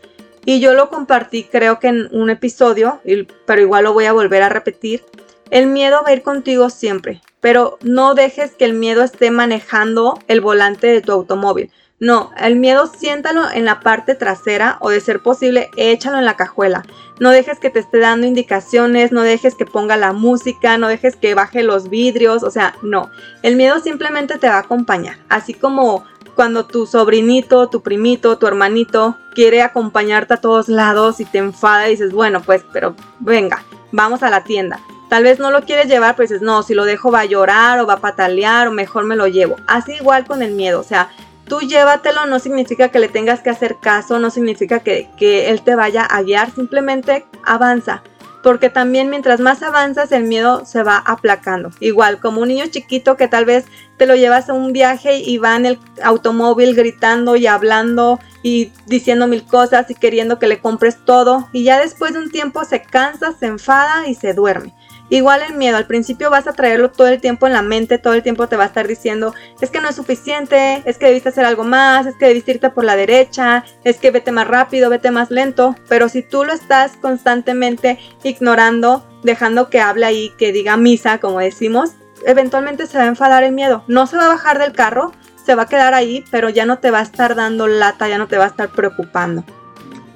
[0.44, 3.00] Y yo lo compartí creo que en un episodio,
[3.46, 5.04] pero igual lo voy a volver a repetir.
[5.50, 10.18] El miedo va a ir contigo siempre, pero no dejes que el miedo esté manejando
[10.28, 11.70] el volante de tu automóvil.
[12.02, 16.34] No, el miedo siéntalo en la parte trasera o de ser posible échalo en la
[16.34, 16.82] cajuela.
[17.18, 21.16] No dejes que te esté dando indicaciones, no dejes que ponga la música, no dejes
[21.16, 23.10] que baje los vidrios, o sea, no.
[23.42, 28.46] El miedo simplemente te va a acompañar, así como cuando tu sobrinito, tu primito, tu
[28.46, 33.62] hermanito quiere acompañarte a todos lados y te enfada y dices, bueno, pues, pero venga,
[33.92, 34.80] vamos a la tienda.
[35.10, 37.78] Tal vez no lo quieres llevar, pero dices, no, si lo dejo va a llorar
[37.78, 39.56] o va a patalear o mejor me lo llevo.
[39.66, 41.10] Así igual con el miedo, o sea,
[41.50, 45.62] tú llévatelo no significa que le tengas que hacer caso, no significa que, que él
[45.62, 48.02] te vaya a guiar, simplemente avanza
[48.42, 51.70] porque también mientras más avanzas el miedo se va aplacando.
[51.80, 53.66] Igual como un niño chiquito que tal vez
[53.98, 58.72] te lo llevas a un viaje y va en el automóvil gritando y hablando y
[58.86, 62.64] diciendo mil cosas y queriendo que le compres todo y ya después de un tiempo
[62.64, 64.74] se cansa, se enfada y se duerme.
[65.10, 68.14] Igual el miedo, al principio vas a traerlo todo el tiempo en la mente, todo
[68.14, 71.30] el tiempo te va a estar diciendo, es que no es suficiente, es que debiste
[71.30, 74.88] hacer algo más, es que debiste irte por la derecha, es que vete más rápido,
[74.88, 80.52] vete más lento, pero si tú lo estás constantemente ignorando, dejando que hable ahí, que
[80.52, 81.90] diga misa, como decimos,
[82.24, 85.12] eventualmente se va a enfadar el miedo, no se va a bajar del carro,
[85.50, 88.18] te va a quedar ahí, pero ya no te va a estar dando lata, ya
[88.18, 89.42] no te va a estar preocupando.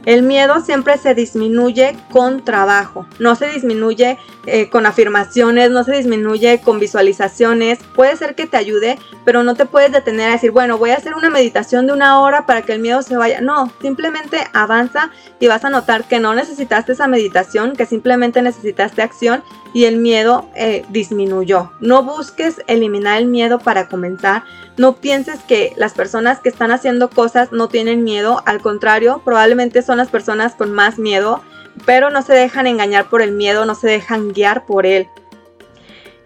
[0.07, 4.17] El miedo siempre se disminuye con trabajo, no se disminuye
[4.47, 7.79] eh, con afirmaciones, no se disminuye con visualizaciones.
[7.95, 10.97] Puede ser que te ayude, pero no te puedes detener a decir, bueno, voy a
[10.97, 13.41] hacer una meditación de una hora para que el miedo se vaya.
[13.41, 19.03] No, simplemente avanza y vas a notar que no necesitaste esa meditación, que simplemente necesitaste
[19.03, 19.43] acción
[19.73, 21.73] y el miedo eh, disminuyó.
[21.81, 24.45] No busques eliminar el miedo para comenzar.
[24.77, 28.43] No pienses que las personas que están haciendo cosas no tienen miedo.
[28.47, 31.43] Al contrario, probablemente son las personas con más miedo,
[31.87, 35.09] pero no se dejan engañar por el miedo, no se dejan guiar por él.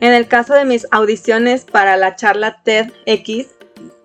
[0.00, 3.48] En el caso de mis audiciones para la charla TEDx,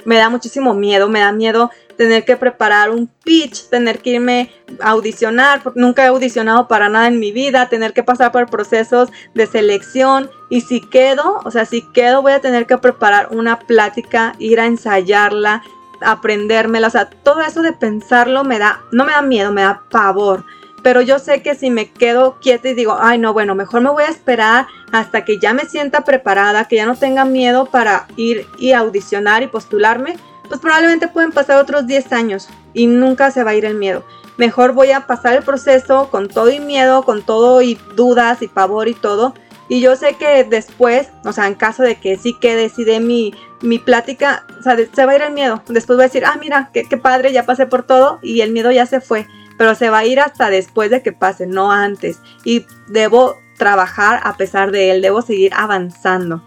[0.06, 4.52] me da muchísimo miedo, me da miedo tener que preparar un pitch, tener que irme
[4.82, 8.50] a audicionar, porque nunca he audicionado para nada en mi vida, tener que pasar por
[8.50, 13.30] procesos de selección y si quedo, o sea, si quedo voy a tener que preparar
[13.32, 15.64] una plática, ir a ensayarla,
[16.02, 19.84] aprendérmela, o sea, todo eso de pensarlo me da, no me da miedo, me da
[19.90, 20.46] pavor.
[20.84, 23.90] Pero yo sé que si me quedo quieta y digo, ay no, bueno, mejor me
[23.90, 28.06] voy a esperar hasta que ya me sienta preparada, que ya no tenga miedo para
[28.18, 30.18] ir y audicionar y postularme,
[30.48, 34.04] pues probablemente pueden pasar otros 10 años y nunca se va a ir el miedo.
[34.38, 38.48] Mejor voy a pasar el proceso con todo y miedo, con todo y dudas y
[38.48, 39.34] pavor y todo.
[39.70, 43.00] Y yo sé que después, o sea, en caso de que sí quede, sí de
[43.00, 45.64] mi, mi plática, o sea, se va a ir el miedo.
[45.68, 48.52] Después voy a decir, ah, mira, qué, qué padre, ya pasé por todo y el
[48.52, 49.28] miedo ya se fue.
[49.58, 52.20] Pero se va a ir hasta después de que pase, no antes.
[52.44, 56.44] Y debo trabajar a pesar de él, debo seguir avanzando.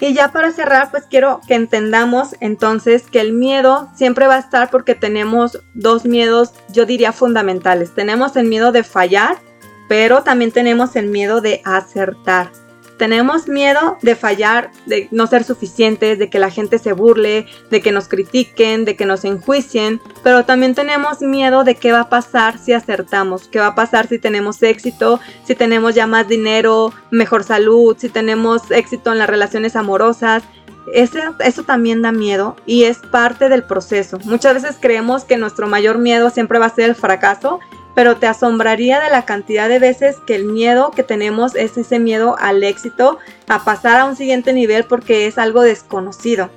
[0.00, 4.40] Y ya para cerrar, pues quiero que entendamos entonces que el miedo siempre va a
[4.40, 7.94] estar porque tenemos dos miedos, yo diría fundamentales.
[7.94, 9.38] Tenemos el miedo de fallar,
[9.88, 12.50] pero también tenemos el miedo de acertar.
[12.98, 17.80] Tenemos miedo de fallar, de no ser suficientes, de que la gente se burle, de
[17.80, 22.08] que nos critiquen, de que nos enjuicien, pero también tenemos miedo de qué va a
[22.08, 26.92] pasar si acertamos, qué va a pasar si tenemos éxito, si tenemos ya más dinero,
[27.10, 30.44] mejor salud, si tenemos éxito en las relaciones amorosas.
[30.92, 34.18] eso también da miedo y es parte del proceso.
[34.24, 37.58] Muchas veces creemos que nuestro mayor miedo siempre va a ser el fracaso
[37.94, 41.98] pero te asombraría de la cantidad de veces que el miedo que tenemos es ese
[41.98, 43.18] miedo al éxito,
[43.48, 46.50] a pasar a un siguiente nivel porque es algo desconocido.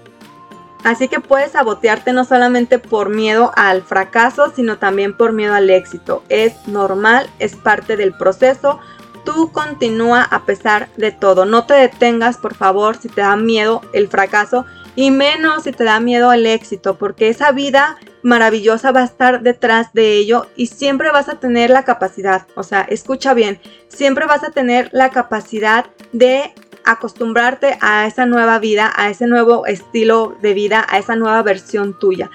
[0.83, 5.69] Así que puedes sabotearte no solamente por miedo al fracaso, sino también por miedo al
[5.69, 6.23] éxito.
[6.29, 8.79] Es normal, es parte del proceso.
[9.25, 11.45] Tú continúa a pesar de todo.
[11.45, 14.65] No te detengas, por favor, si te da miedo el fracaso
[14.95, 19.41] y menos si te da miedo el éxito, porque esa vida maravillosa va a estar
[19.41, 24.25] detrás de ello y siempre vas a tener la capacidad, o sea, escucha bien, siempre
[24.25, 26.53] vas a tener la capacidad de
[26.83, 31.97] acostumbrarte a esa nueva vida, a ese nuevo estilo de vida, a esa nueva versión
[31.99, 32.29] tuya.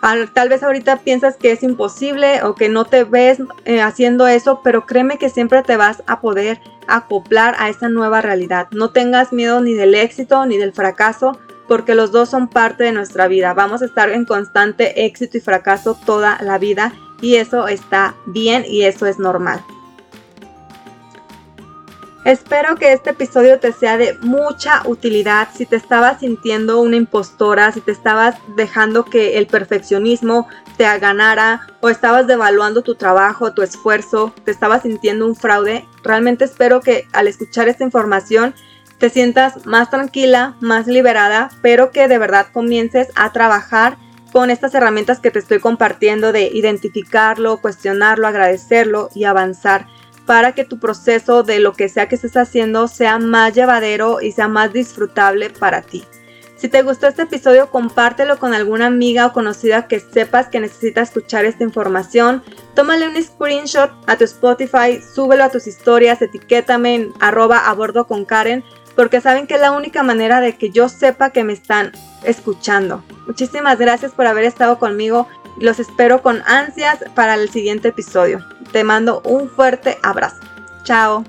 [0.00, 4.60] Tal vez ahorita piensas que es imposible o que no te ves eh, haciendo eso,
[4.62, 8.68] pero créeme que siempre te vas a poder acoplar a esa nueva realidad.
[8.70, 12.92] No tengas miedo ni del éxito ni del fracaso, porque los dos son parte de
[12.92, 13.54] nuestra vida.
[13.54, 18.64] Vamos a estar en constante éxito y fracaso toda la vida y eso está bien
[18.66, 19.62] y eso es normal.
[22.24, 25.48] Espero que este episodio te sea de mucha utilidad.
[25.54, 30.46] Si te estabas sintiendo una impostora, si te estabas dejando que el perfeccionismo
[30.76, 36.44] te ganara o estabas devaluando tu trabajo, tu esfuerzo, te estabas sintiendo un fraude, realmente
[36.44, 38.54] espero que al escuchar esta información
[38.98, 43.96] te sientas más tranquila, más liberada, pero que de verdad comiences a trabajar
[44.32, 49.86] con estas herramientas que te estoy compartiendo de identificarlo, cuestionarlo, agradecerlo y avanzar
[50.26, 54.32] para que tu proceso de lo que sea que estés haciendo sea más llevadero y
[54.32, 56.04] sea más disfrutable para ti.
[56.58, 61.02] Si te gustó este episodio, compártelo con alguna amiga o conocida que sepas que necesita
[61.02, 62.42] escuchar esta información.
[62.74, 68.08] Tómale un screenshot a tu Spotify, súbelo a tus historias, etiquétame en arroba a bordo
[68.08, 68.64] con Karen
[68.98, 71.92] porque saben que es la única manera de que yo sepa que me están
[72.24, 73.04] escuchando.
[73.28, 75.28] Muchísimas gracias por haber estado conmigo.
[75.60, 78.44] Los espero con ansias para el siguiente episodio.
[78.72, 80.40] Te mando un fuerte abrazo.
[80.82, 81.22] Chao.